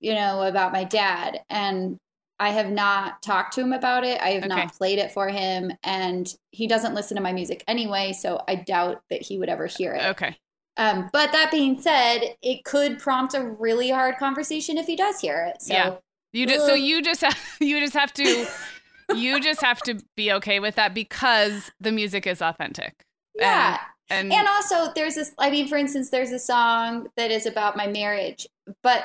[0.00, 1.96] you know, about my dad, and
[2.38, 4.20] I have not talked to him about it.
[4.20, 4.48] I have Okay.
[4.54, 8.54] not played it for him, and he doesn't listen to my music anyway, so I
[8.56, 10.04] doubt that he would ever hear it.
[10.04, 10.36] okay.
[10.76, 15.20] Um, but that being said, it could prompt a really hard conversation if he does
[15.20, 15.60] hear it.
[15.62, 15.96] So Yeah.
[16.32, 18.46] You just so you just have you just have to
[19.16, 23.02] you just have to be okay with that because the music is authentic.
[23.34, 23.72] yeah.
[23.72, 23.80] And,
[24.10, 25.32] And also, there's this.
[25.38, 28.46] I mean, for instance, there's a song that is about my marriage,
[28.82, 29.04] but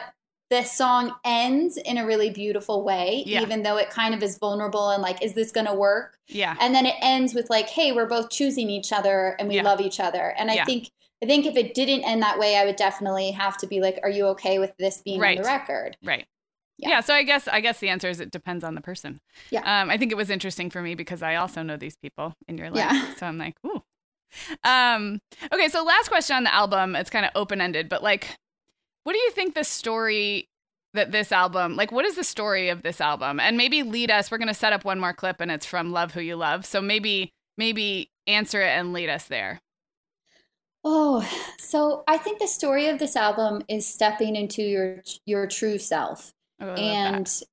[0.51, 3.41] the song ends in a really beautiful way, Yeah.
[3.41, 6.17] even though it kind of is vulnerable and like, is this going to work?
[6.27, 6.55] yeah.
[6.59, 9.63] And then it ends with like, hey, we're both choosing each other and we Yeah.
[9.63, 10.35] love each other.
[10.37, 10.65] And I Yeah.
[10.65, 10.91] think,
[11.23, 13.99] I think if it didn't end that way, I would definitely have to be like,
[14.03, 15.35] are you okay with this being Right.
[15.37, 15.97] on the record?
[16.03, 16.27] Right.
[16.77, 16.89] Yeah.
[16.89, 16.99] Yeah.
[17.01, 19.19] So I guess I guess the answer is it depends on the person.
[19.49, 19.61] Yeah.
[19.81, 22.57] Um, I think it was interesting for me because I also know these people in
[22.59, 22.91] your life.
[22.91, 23.13] Yeah.
[23.15, 23.81] So I'm like, ooh.
[24.63, 25.19] Um,
[25.51, 26.95] okay, so last question on the album.
[26.95, 28.35] It's kind of open ended, but like,
[29.03, 30.49] what do you think the story
[30.93, 33.39] that this album, like, what is the story of this album?
[33.39, 34.31] And maybe lead us.
[34.31, 36.81] We're gonna set up one more clip, and it's from "Love Who You Love." So
[36.81, 39.59] maybe maybe answer it and lead us there.
[40.83, 41.27] Oh,
[41.57, 46.33] so I think the story of this album is stepping into your your true self.
[46.61, 47.43] Oh, and that.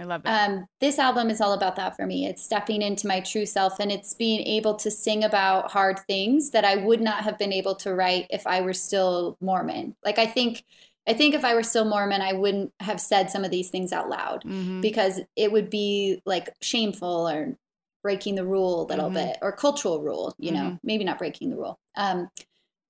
[0.00, 0.48] I love that.
[0.50, 2.26] um, this album is all about that for me.
[2.26, 6.50] It's stepping into my true self and it's being able to sing about hard things
[6.50, 9.94] that I would not have been able to write if I were still Mormon.
[10.04, 10.64] Like I think
[11.08, 13.92] I think if I were still Mormon, I wouldn't have said some of these things
[13.92, 14.80] out loud Mhm.
[14.80, 17.56] because it would be like shameful or
[18.02, 19.14] breaking the rule a little Mhm.
[19.14, 20.80] bit or cultural rule, you know, Mhm.
[20.82, 21.78] maybe not breaking the rule.
[21.96, 22.30] Um,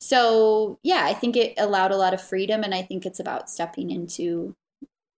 [0.00, 3.50] so yeah, I think it allowed a lot of freedom and I think it's about
[3.50, 4.54] stepping into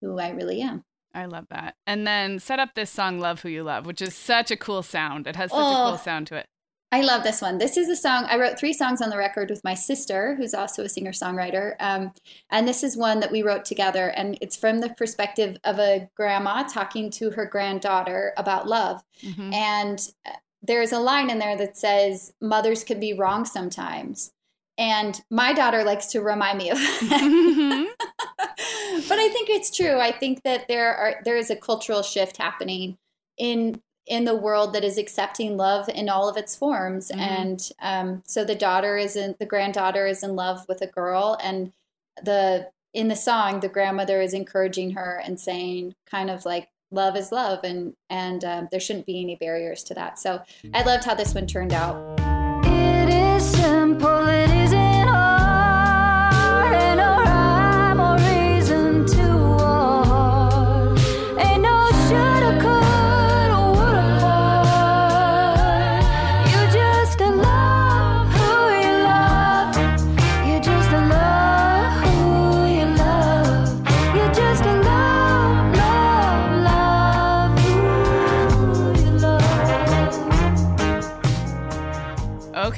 [0.00, 0.84] who I really am.
[1.14, 1.76] I love that.
[1.86, 4.82] And then set up this song "Love Who You Love," which is such a cool
[4.82, 5.26] sound.
[5.26, 5.86] It has such a Oh.
[5.90, 6.46] cool sound to it.
[6.94, 7.56] I love this one.
[7.56, 10.52] This is a song I wrote three songs on the record with my sister, who's
[10.52, 11.74] also a singer songwriter.
[11.80, 12.12] Um,
[12.50, 16.10] and this is one that we wrote together, and it's from the perspective of a
[16.14, 19.02] grandma talking to her granddaughter about love.
[19.22, 19.54] Mhm.
[19.54, 20.32] And uh,
[20.62, 24.32] there's a line in there that says, "Mothers can be wrong sometimes."
[24.78, 27.94] And my daughter likes to remind me of that.
[29.08, 29.98] but I think it's true.
[29.98, 32.96] I think that there are there is a cultural shift happening
[33.38, 37.10] in in the world that is accepting love in all of its forms.
[37.10, 37.18] Mhm.
[37.18, 41.38] And um, so the daughter is in the granddaughter is in love with a girl,
[41.42, 41.72] and
[42.22, 47.16] the in the song the grandmother is encouraging her and saying kind of like love
[47.16, 50.42] is love and and um, there shouldn't be any barriers to that so
[50.74, 51.96] i loved how this one turned out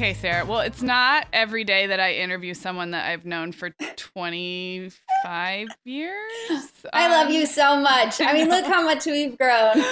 [0.04, 0.44] Okay, Sarah.
[0.44, 6.20] Well, it's not every day that I interview someone that I've known for 25 years.
[6.92, 9.82] i love Um, you so much i mean look how much we've grown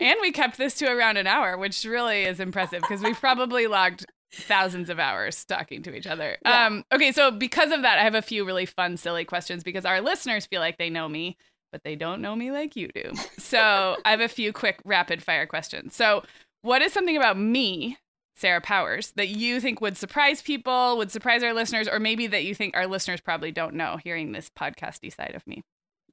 [0.00, 3.68] And we kept this to around an hour, which really is impressive because we've probably
[3.68, 6.36] logged thousands of hours talking to each other.
[6.44, 6.66] Yeah.
[6.66, 9.84] Um, okay, so because of that, I have a few really fun, silly questions because
[9.84, 11.36] our listeners feel like they know me,
[11.70, 13.12] but they don't know me like you do.
[13.38, 15.94] So I have a few quick rapid fire questions.
[15.94, 16.24] So,
[16.62, 17.96] what is something about me,
[18.38, 22.44] Sarah Powers, that you think would surprise people, would surprise our listeners, or maybe that
[22.44, 25.62] you think our listeners probably don't know hearing this podcasty side of me?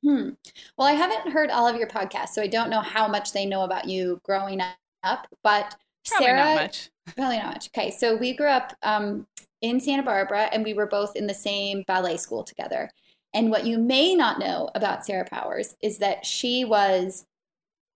[0.03, 0.29] Hmm.
[0.77, 3.45] Well, I haven't heard all of your podcasts, so I don't know how much they
[3.45, 4.61] know about you growing
[5.03, 5.27] up.
[5.43, 5.75] But
[6.07, 6.89] Probably Sarah, not much.
[7.15, 7.69] Probably not much.
[7.75, 9.25] Okay, so we grew up um,
[9.61, 12.89] in Santa Barbara, and we were both in the same ballet school together.
[13.33, 17.25] And what you may not know about Sarah Powers is that she was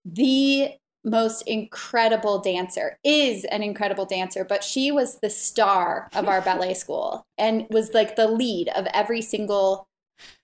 [0.04, 0.72] the
[1.04, 6.74] most incredible dancer, is an incredible dancer, but she was the star of our ballet
[6.74, 9.88] school and was like the lead of every single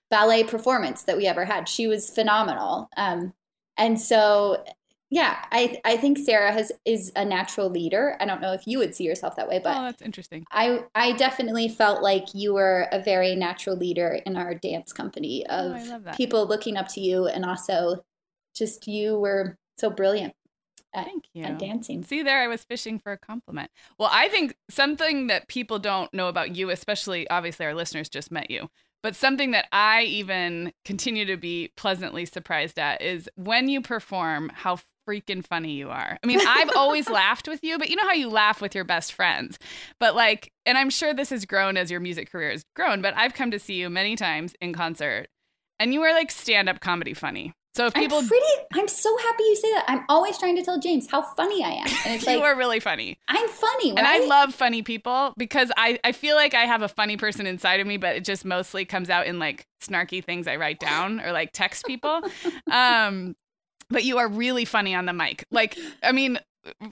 [0.09, 1.67] ballet performance that we ever had.
[1.69, 2.89] She was phenomenal.
[2.97, 3.33] Um,
[3.77, 4.63] and so,
[5.09, 8.17] yeah, I, I think Sarah has is a natural leader.
[8.19, 10.45] I don't know if you would see yourself that way, but oh, that's interesting.
[10.51, 15.45] I I definitely felt like you were a very natural leader in our dance company
[15.49, 16.17] Oh, of that.
[16.17, 18.03] people looking up to you and also
[18.55, 20.33] just you were so brilliant.
[20.93, 21.43] At, Thank you.
[21.43, 22.03] at dancing.
[22.03, 23.71] See there, I was fishing for a compliment.
[23.97, 28.31] Well, I think something that people don't know about you, especially obviously our listeners just
[28.31, 28.69] met you,
[29.03, 34.51] but something that I even continue to be pleasantly surprised at is when you perform,
[34.53, 36.17] how freaking funny you are.
[36.21, 38.83] I mean, I've always laughed with you, but you know how you laugh with your
[38.83, 39.57] best friends.
[39.99, 43.13] But like, and I'm sure this has grown as your music career has grown, but
[43.15, 45.27] I've come to see you many times in concert
[45.79, 47.53] and you are like stand up comedy funny.
[47.77, 49.85] So if people I'm pretty, I'm so happy you say that.
[49.87, 52.55] I'm always trying to tell James how funny I am, and it's you like are
[52.57, 53.19] really funny.
[53.27, 53.99] I'm funny, right?
[53.99, 57.45] And I love funny people because I, I feel like I have a funny person
[57.45, 60.79] inside of me, but it just mostly comes out in like snarky things I write
[60.79, 62.21] down or like text people.
[62.71, 63.35] Um,
[63.89, 65.45] but you are really funny on the mic.
[65.51, 66.39] Like, I mean,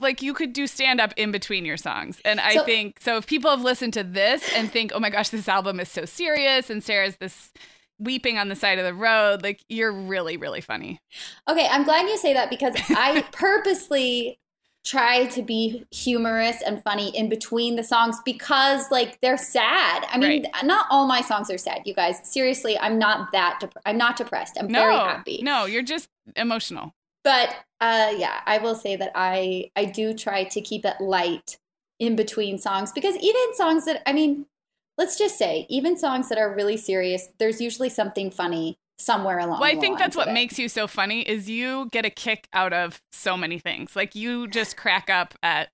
[0.00, 2.20] like you could do stand up in between your songs.
[2.24, 5.10] And I So- think so if people have listened to this and think, oh my
[5.10, 7.52] gosh, this album is so serious and Sarah's this
[7.98, 11.00] weeping on the side of the road, like you're really, really funny.
[11.48, 14.38] Okay, I'm glad you say that because I purposely
[14.84, 20.06] try to be humorous and funny in between the songs because like they're sad.
[20.08, 22.20] I mean, not all my songs are sad, you guys.
[22.22, 24.56] Seriously, I'm not that dep- I'm not depressed.
[24.60, 25.40] I'm No, very happy.
[25.42, 26.94] no, you're just emotional.
[27.24, 27.48] But
[27.80, 31.58] uh yeah, I will say that I I do try to keep it light
[31.98, 34.46] in between songs because even songs that I mean,
[34.98, 39.60] let's just say, even songs that are really serious, there's usually something funny somewhere along
[39.60, 40.32] Well, I think that's what it.
[40.32, 43.94] makes you so funny is you get a kick out of so many things.
[43.94, 45.68] Like you just crack up at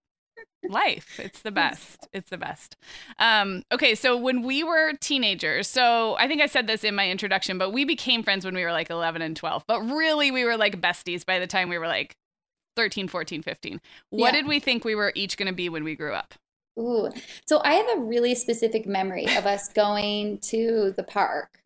[0.69, 1.21] life.
[1.21, 2.09] It's the best.
[2.13, 2.77] It's the best.
[3.19, 7.09] Um, okay, so when we were teenagers, so I think I said this in my
[7.09, 9.65] introduction, but we became friends when we were like 11 and 12.
[9.69, 12.17] But really, we were like besties by the time we were like
[12.77, 13.81] 13, 14, 15.
[14.11, 14.33] What Yeah.
[14.33, 16.35] did we think we were each going to be when we grew up?
[16.79, 17.11] Ooh.
[17.47, 21.61] So I have a really specific memory of us going to the park.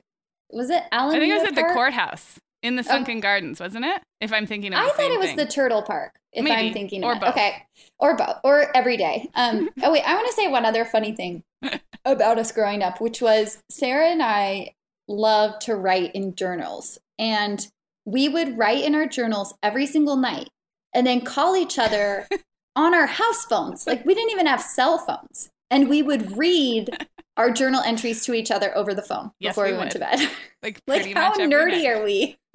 [0.50, 3.84] Was it Alameda I think it was at the courthouse in the Sunken Gardens, wasn't
[3.84, 4.02] it?
[4.20, 5.36] If I'm thinking of I thought it was thing.
[5.36, 6.68] the Turtle Park, if Maybe.
[6.68, 7.20] I'm thinking Or of it.
[7.20, 7.30] both.
[7.30, 7.62] Okay.
[7.98, 8.36] Or both.
[8.44, 9.28] Or every day.
[9.34, 10.02] Um, oh, wait.
[10.02, 11.42] I want to say one other funny thing
[12.04, 14.72] about us growing up, which was Sarah and I
[15.09, 16.98] loved to write in journals.
[17.18, 17.66] And
[18.04, 20.48] we would write in our journals every single night
[20.94, 22.26] and then call each other
[22.77, 23.87] on our house phones.
[23.87, 25.51] Like we didn't even have cell phones.
[25.68, 26.91] And we would read
[27.37, 29.99] our journal entries to each other over the phone Yes, before we we, went to
[29.99, 30.20] bed.
[30.62, 31.87] like like how nerdy night.
[31.87, 32.37] are we?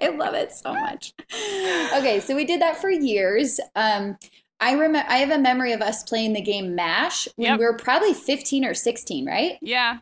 [0.00, 1.12] I love it so much.
[1.32, 3.58] Okay, so we did that for years.
[3.74, 4.16] Um,
[4.60, 7.58] I remember I have a memory of us playing the game Mash when Yep.
[7.58, 9.58] we were probably 15 or 16, right?
[9.60, 9.98] Yeah.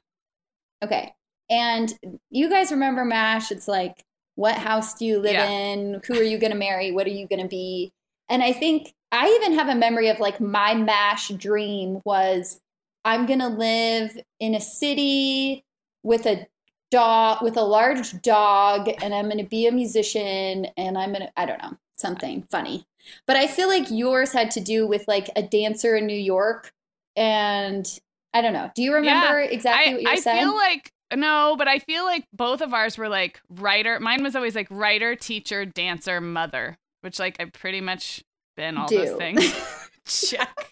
[0.82, 1.12] Okay.
[1.50, 1.92] And
[2.30, 3.50] you guys remember MASH?
[3.50, 4.04] It's like,
[4.36, 5.48] what house do you live Yeah.
[5.48, 6.00] in?
[6.06, 6.92] Who are you going to marry?
[6.92, 7.92] What are you going to be?
[8.28, 12.60] And I think I even have a memory of like my MASH dream was
[13.04, 15.64] I'm going to live in a city
[16.02, 16.46] with a
[16.90, 21.22] dog, with a large dog, and I'm going to be a musician, and I'm going
[21.22, 22.86] to, I don't know, something funny.
[23.26, 26.72] But I feel like yours had to do with like a dancer in New York.
[27.14, 27.86] And
[28.32, 28.72] I don't know.
[28.74, 30.36] Do you remember exactly I, what you I said?
[30.36, 34.00] I feel like no, but I feel like both of ours were like writer.
[34.00, 38.24] Mine was always like writer, teacher, dancer, mother, which like I've pretty much
[38.56, 39.42] been all those things.
[40.06, 40.70] Check.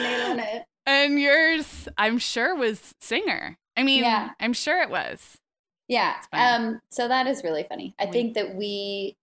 [0.00, 0.64] Nailing it.
[0.86, 3.56] And yours, I'm sure, was singer.
[3.76, 4.30] I mean, Yeah.
[4.40, 5.36] I'm sure it was.
[5.88, 6.16] Yeah.
[6.32, 6.80] Um.
[6.90, 7.94] So that is really funny.
[7.98, 9.14] I We- think that we,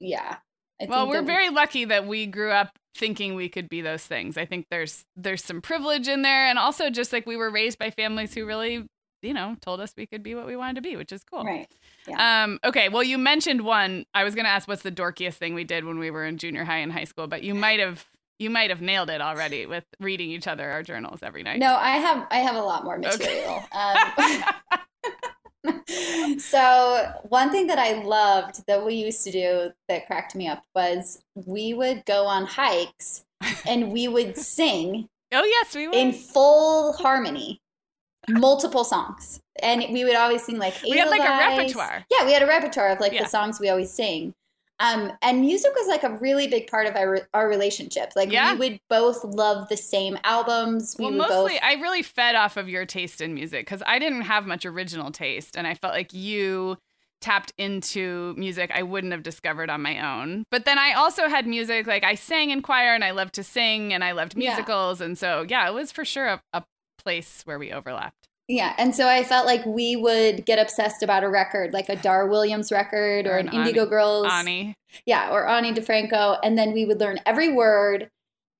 [0.00, 0.36] yeah.
[0.80, 3.80] I Well, we're that we- very lucky that we grew up thinking we could be
[3.80, 4.36] those things.
[4.36, 7.78] I think there's there's some privilege in there, and also just like we were raised
[7.78, 8.86] by families who really,
[9.22, 11.44] you know, told us we could be what we wanted to be, which is cool.
[11.44, 11.68] right.
[12.18, 14.06] Um, okay, well, you mentioned one.
[14.14, 16.38] I was going to ask what's the dorkiest thing we did when we were in
[16.38, 18.06] junior high and high school, but you might have
[18.38, 21.58] you might have nailed it already with reading each other our journals every night.
[21.58, 23.16] No, I have I have a lot more Okay.
[23.18, 23.64] material.
[25.64, 25.78] Um,
[26.38, 30.62] so one thing that I loved that we used to do that cracked me up
[30.74, 33.24] was we would go on hikes
[33.66, 35.94] and we would sing oh yes, we were.
[35.94, 37.60] in full harmony
[38.28, 42.04] multiple songs and we would always sing like We had, like, a repertoire.
[42.10, 43.22] yeah we had a repertoire of like Yeah.
[43.24, 44.34] the songs we always sing
[44.80, 48.52] um, and music was like a really big part of our, our relationship like Yeah.
[48.52, 52.56] we would both love the same albums we well, mostly both I really fed off
[52.56, 55.94] of your taste in music because I didn't have much original taste, and I felt
[55.94, 56.76] like you
[57.20, 60.44] tapped into music I wouldn't have discovered on my own.
[60.52, 63.42] But then I also had music like I sang in choir, and I loved to
[63.42, 64.50] sing, and I loved Yeah.
[64.50, 66.62] musicals, and so yeah, it was for sure a, a
[67.08, 68.28] place where we overlapped.
[68.48, 71.96] yeah and so i felt like we would get obsessed about a record like a
[71.96, 74.74] dar williams record or, Or an an indigo Ani- girls Ani,
[75.06, 76.38] Yeah, or Ani DiFranco.
[76.42, 78.08] And then we would learn every word.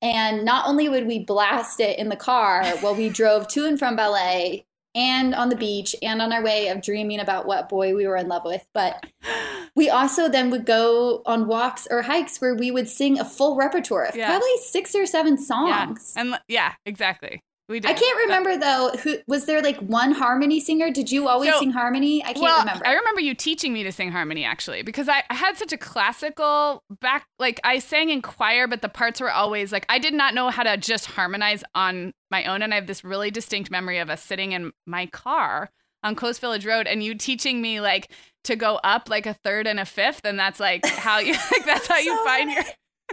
[0.03, 3.79] And not only would we blast it in the car while we drove to and
[3.79, 7.95] from ballet, and on the beach and on our way of dreaming about what boy
[7.95, 8.65] we were in love with.
[8.75, 9.05] But
[9.77, 13.57] we also then would go on walks or hikes where we would sing a full
[13.57, 14.29] repertoire of Yeah.
[14.29, 15.45] probably six or seven Yeah.
[15.45, 16.15] songs.
[16.17, 17.41] And yeah, exactly.
[17.69, 17.91] We did.
[17.91, 18.91] I can't remember though.
[19.03, 19.61] Who was there?
[19.61, 20.91] Like one harmony singer?
[20.91, 22.23] Did you always So- sing harmony?
[22.25, 22.87] I can't well, remember.
[22.87, 25.77] I remember you teaching me to sing harmony actually, because I, I had such a
[25.79, 27.27] classical back.
[27.39, 30.49] Like I sang in choir, but the parts were always like I did not know
[30.49, 32.63] how to just harmonize on my own.
[32.63, 35.71] And I have this really distinct memory of us sitting in my car
[36.03, 38.11] on Coast Village Road, and you teaching me like
[38.45, 41.67] to go up like a third and a fifth, and that's like how you like
[41.67, 42.63] that's how you So find your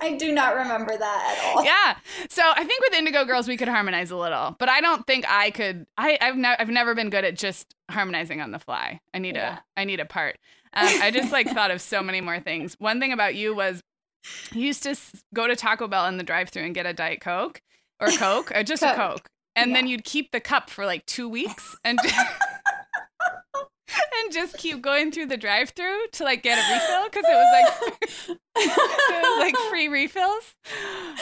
[0.01, 1.63] I do not remember that at all.
[1.63, 1.95] yeah.
[2.29, 5.25] So I think with Indigo Girls we could harmonize a little, but I don't think
[5.27, 5.85] I could.
[5.97, 8.99] I, I've never I've never been good at just harmonizing on the fly.
[9.13, 9.59] I need Yeah.
[9.77, 10.37] a I need a part.
[10.73, 12.75] Um, I just like thought of so many more things.
[12.79, 13.81] One thing about you was
[14.51, 14.95] you used to
[15.33, 17.61] go to Taco Bell in the drive-through and get a Diet Coke
[18.01, 18.97] or Coke or just a Coke.
[18.97, 21.99] Coke, and then you'd keep the cup for like two weeks and.
[24.23, 28.29] And just keep going through the drive-through to like get a refill because it was
[28.29, 30.55] like it was like free refills.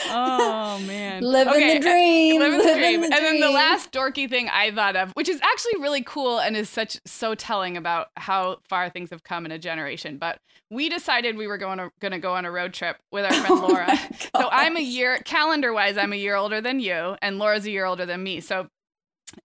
[0.08, 2.40] Oh man, Living Okay, the dream.
[2.40, 3.00] Living the dream.
[3.02, 6.38] the and then the last dorky thing I thought of, which is actually really cool
[6.40, 10.16] and is such so telling about how far things have come in a generation.
[10.16, 10.38] But
[10.70, 13.46] we decided we were going to to go on a road trip with our friend
[13.62, 13.86] Oh Laura.
[13.88, 14.08] my
[14.40, 17.70] so I'm a year calendar wise, I'm a year older than you, and Laura's a
[17.70, 18.40] year older than me.
[18.40, 18.68] So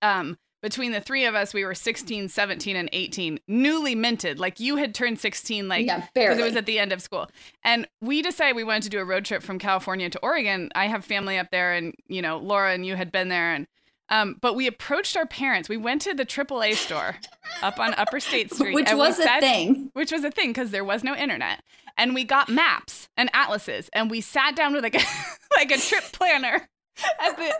[0.01, 4.39] um between the three of us, we were 16, 17, and 18, newly minted.
[4.39, 7.30] Like you had turned 16, like yeah, because it was at the end of school.
[7.64, 10.70] And we decided we wanted to do a road trip from California to Oregon.
[10.76, 13.68] I have family up there, and you know, Laura and you had been there, and
[14.10, 15.70] um, but we approached our parents.
[15.70, 17.16] We went to the AAA store
[17.62, 19.91] up on Upper State Street, which was a sat- thing.
[19.93, 21.64] which was a thing because there was no internet,
[21.97, 25.05] and we got maps and atlases, and we sat down with like a
[25.57, 26.68] like a trip planner.
[27.39, 27.54] The,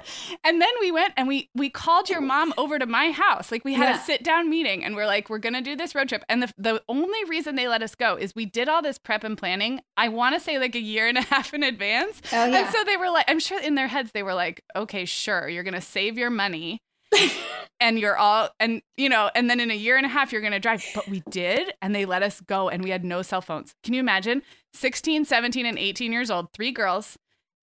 [0.44, 3.52] and then we went and we we called your mom over to my house.
[3.52, 4.02] Like we had Yeah.
[4.02, 6.24] a sit down meeting, and we're like, we're gonna do this road trip.
[6.28, 9.24] And the the only reason they let us go is we did all this prep
[9.24, 9.80] and planning.
[9.96, 12.22] I want to say like a year and a half in advance.
[12.34, 12.58] Oh yeah.
[12.66, 15.48] And so they were like, I'm sure in their heads they were like, okay, sure,
[15.48, 16.80] you're gonna save your money.
[17.80, 20.42] and you're all and you know and then in a year and a half you're
[20.42, 23.24] going to drive but we did and they let us go and we had no
[23.24, 27.18] cell phones can you imagine 16 17 and 18 years old three girls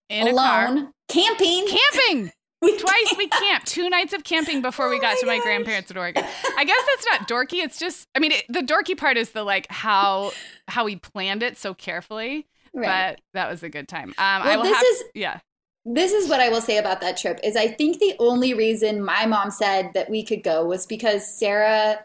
[0.08, 0.66] in a car.
[0.66, 1.66] Alone, camping.
[1.68, 2.32] camping.
[2.62, 3.66] We- twice we camped.
[3.66, 5.44] Two nights of camping before we Oh got my to my gosh.
[5.44, 6.24] grandparents in oregon.
[6.56, 7.62] I guess that's not dorky.
[7.62, 10.32] It's just i mean it, the dorky part is the like how
[10.66, 13.10] how we planned it so carefully Right.
[13.16, 14.08] but that was a good time.
[14.10, 15.40] Um i Well, will this have is- yeah.
[15.84, 19.04] this is what I will say about that trip is I think the only reason
[19.04, 22.04] my mom said that we could go was because Sarah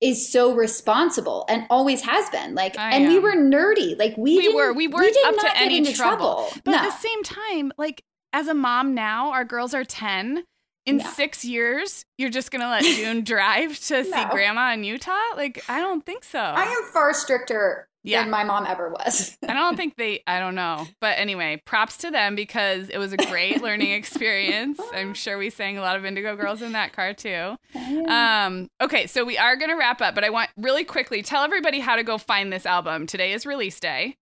[0.00, 2.54] is so responsible and always has been.
[2.54, 3.98] Like I and we were nerdy.
[3.98, 4.72] Like we, We didn't, were.
[4.72, 6.48] We weren't did up to get any into trouble.
[6.64, 6.76] But no.
[6.78, 10.44] at the same time, like as a mom now, our girls are 10.
[10.84, 11.08] In Yeah.
[11.08, 15.16] six years, you're just going to let June drive to see grandma in Utah?
[15.34, 16.38] Like, I don't think so.
[16.38, 18.22] I am far stricter Yeah.
[18.22, 19.36] than my mom ever was.
[19.48, 20.86] I don't think they, I don't know.
[21.00, 24.80] But anyway, props to them because it was a great learning experience.
[24.94, 27.56] I'm sure we sang a lot of Indigo Girls in that car too.
[28.08, 31.42] Um, okay, so we are going to wrap up, but I want really quickly tell
[31.42, 33.06] everybody how to go find this album.
[33.06, 34.16] Today is release day.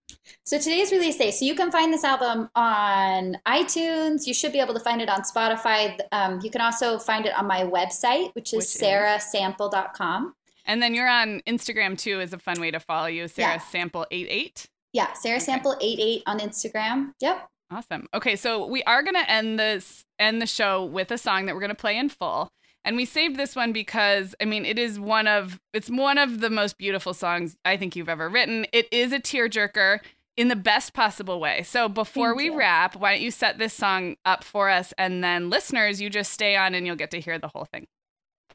[0.45, 1.31] So today's release day.
[1.31, 4.27] So you can find this album on iTunes.
[4.27, 5.99] You should be able to find it on Spotify.
[6.13, 8.81] Um, you can also find it on my website, which is Which is?
[8.81, 10.35] sarahsample.com.
[10.65, 13.59] And then you're on Instagram too, is a fun way to follow you, Sarah Yeah.
[13.59, 14.67] Sample 88.
[14.93, 17.13] Yeah, Sarah Sample 88 on Instagram.
[17.21, 17.47] Yep.
[17.71, 18.07] Awesome.
[18.15, 21.61] Okay, so we are gonna end this end the show with a song that we're
[21.61, 22.51] gonna play in full.
[22.85, 26.41] And we saved this one because I mean it is one of it's one of
[26.41, 28.67] the most beautiful songs I think you've ever written.
[28.73, 30.01] It is a tearjerker
[30.37, 31.63] in the best possible way.
[31.63, 32.57] So before Thank we you.
[32.59, 36.33] wrap, why don't you set this song up for us and then listeners, you just
[36.33, 37.87] stay on and you'll get to hear the whole thing.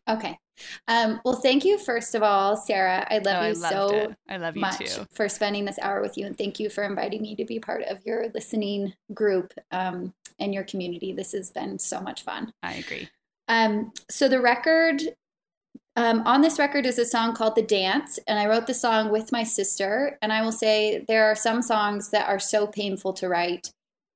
[0.10, 0.38] Okay.
[0.88, 3.08] Um, well, thank you, first of all, Sarah.
[3.10, 4.16] I love oh, you loved so it.
[4.28, 5.06] I love you much too.
[5.14, 6.26] for spending this hour with you.
[6.26, 10.54] And thank you for inviting me to be part of your listening group um, and
[10.54, 11.14] your community.
[11.14, 12.52] This has been so much fun.
[12.62, 13.10] I agree.
[13.48, 15.02] Um, so the record
[15.96, 19.10] um, on this record is a song called "The Dance," and I wrote the song
[19.12, 20.18] with my sister.
[20.22, 23.72] And I will say there are some songs that are so painful to write,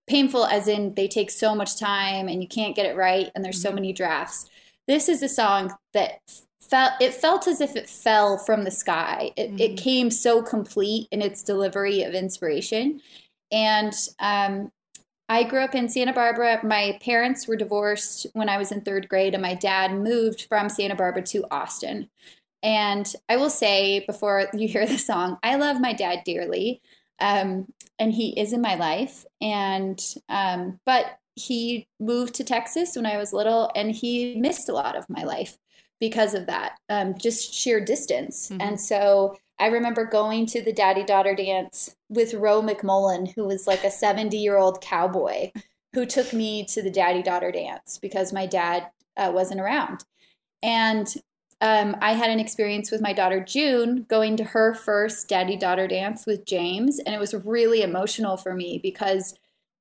[0.07, 3.43] painful as in they take so much time and you can't get it right, and
[3.43, 3.75] there's so Mhm.
[3.75, 4.49] many drafts.
[4.87, 6.19] This is a song that
[6.61, 9.31] felt it felt as if it fell from the sky.
[9.35, 9.77] It, it Mhm.
[9.77, 13.01] came so complete in its delivery of inspiration,
[13.51, 14.71] and um,
[15.29, 16.59] I grew up in Santa Barbara.
[16.63, 20.69] My parents were divorced when I was in third grade, and my dad moved from
[20.69, 22.09] Santa Barbara to Austin.
[22.61, 26.81] And I will say before you hear the song, I love my dad dearly,
[27.19, 27.67] um,
[27.99, 29.25] and he is in my life.
[29.41, 29.99] And
[30.29, 31.05] um, but
[31.35, 35.23] he moved to Texas when I was little, and he missed a lot of my
[35.23, 35.57] life
[35.99, 38.49] because of that, um, just sheer distance.
[38.49, 38.57] Mhm.
[38.59, 43.67] And so I remember going to the daddy daughter dance with Roe McMullen, who was
[43.67, 45.51] like a 70 year old cowboy
[45.93, 50.03] who took me to the daddy daughter dance because my dad uh, wasn't around.
[50.61, 51.07] And
[51.61, 55.87] um, I had an experience with my daughter June going to her first daddy daughter
[55.87, 56.99] dance with James.
[56.99, 59.35] And it was really emotional for me because,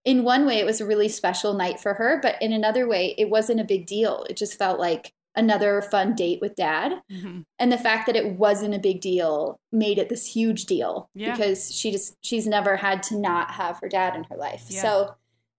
[0.05, 2.19] in one way, it was a really special night for her.
[2.21, 4.27] But in another way, it wasn't a big deal.
[4.29, 7.01] It just felt like another fun date with dad.
[7.11, 7.45] Mhm.
[7.59, 11.31] And the fact that it wasn't a big deal made it this huge deal Yeah.
[11.33, 14.65] because she just, she's never had to not have her dad in her life.
[14.69, 14.83] Yeah.
[14.83, 15.15] So,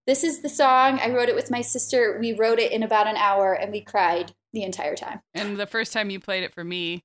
[0.06, 1.00] this is the song.
[1.00, 2.18] I wrote it with my sister.
[2.20, 5.22] We wrote it in about an hour and we cried the entire time.
[5.34, 7.04] And the first time you played it for me,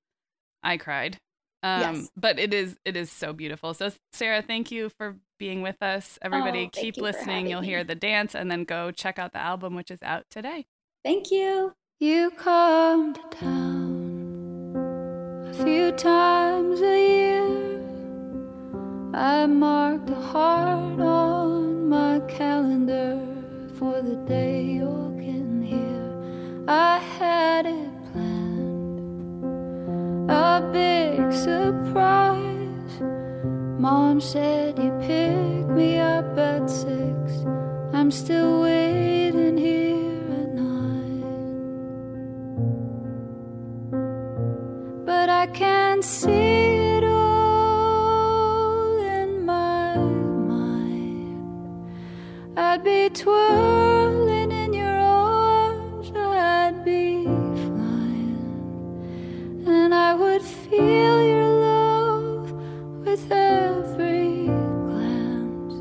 [0.65, 1.19] I cried.
[1.62, 2.10] Um, Yes.
[2.16, 3.74] But it is it is so beautiful.
[3.74, 6.18] So Sarah, thank you for being with us.
[6.22, 7.48] Everybody, Oh, keep you listening.
[7.48, 7.66] You'll me.
[7.68, 10.66] hear the dance, and then go check out the album, which is out today.
[11.05, 11.74] Thank you.
[12.01, 14.76] You come to town
[15.51, 17.64] a few times a year.
[19.14, 23.18] I marked a heart on my calendar
[23.78, 26.64] for the day you're getting here.
[26.68, 27.97] I had it planned,
[30.59, 32.93] a big surprise.
[33.78, 37.47] Mom said you pick me up at six.
[37.93, 41.22] I'm still waiting here at nine.
[45.06, 49.94] But I can't see it all in my
[50.55, 51.39] mind.
[52.56, 54.27] I'd be twirling
[60.78, 62.52] feel your love
[63.05, 64.46] with every
[64.86, 65.74] glance.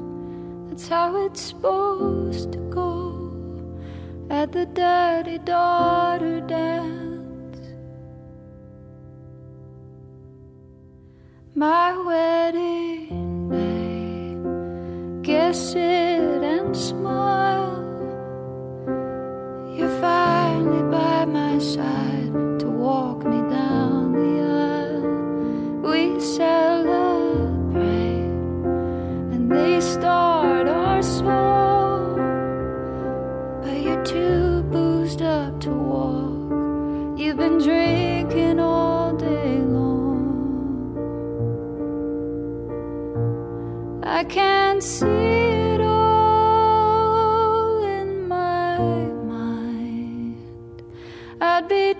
[0.67, 2.89] That's how it's supposed to go
[4.31, 7.59] at the daddy daughter dance.
[11.53, 14.35] My wedding day,
[15.21, 17.46] guess it and smile.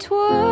[0.10, 0.47] I'd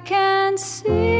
[0.00, 1.19] I can see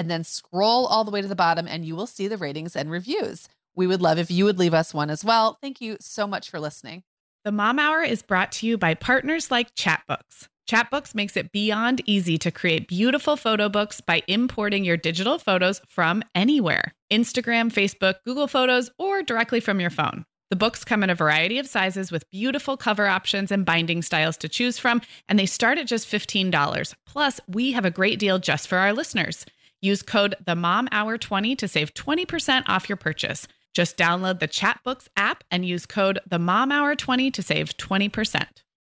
[0.00, 2.74] and then scroll all the way to the bottom and you will see the ratings
[2.74, 3.50] and reviews.
[3.76, 5.58] We would love if you would leave us one as well.
[5.60, 7.02] Thank you so much for listening.
[7.44, 10.48] The Mom Hour is brought to you by partners like Chatbooks.
[10.66, 15.82] Chatbooks makes it beyond easy to create beautiful photo books by importing your digital photos
[15.86, 20.24] from anywhere Instagram, Facebook, Google Photos, or directly from your phone.
[20.48, 24.36] The books come in a variety of sizes with beautiful cover options and binding styles
[24.38, 26.94] to choose from, and they start at just $15.
[27.06, 29.44] Plus, we have a great deal just for our listeners.
[29.82, 33.48] Use code the Mom Hour 20 to save 20% off your purchase.
[33.72, 38.46] Just download the Chatbooks app and use code the Mom Hour 20 to save 20%.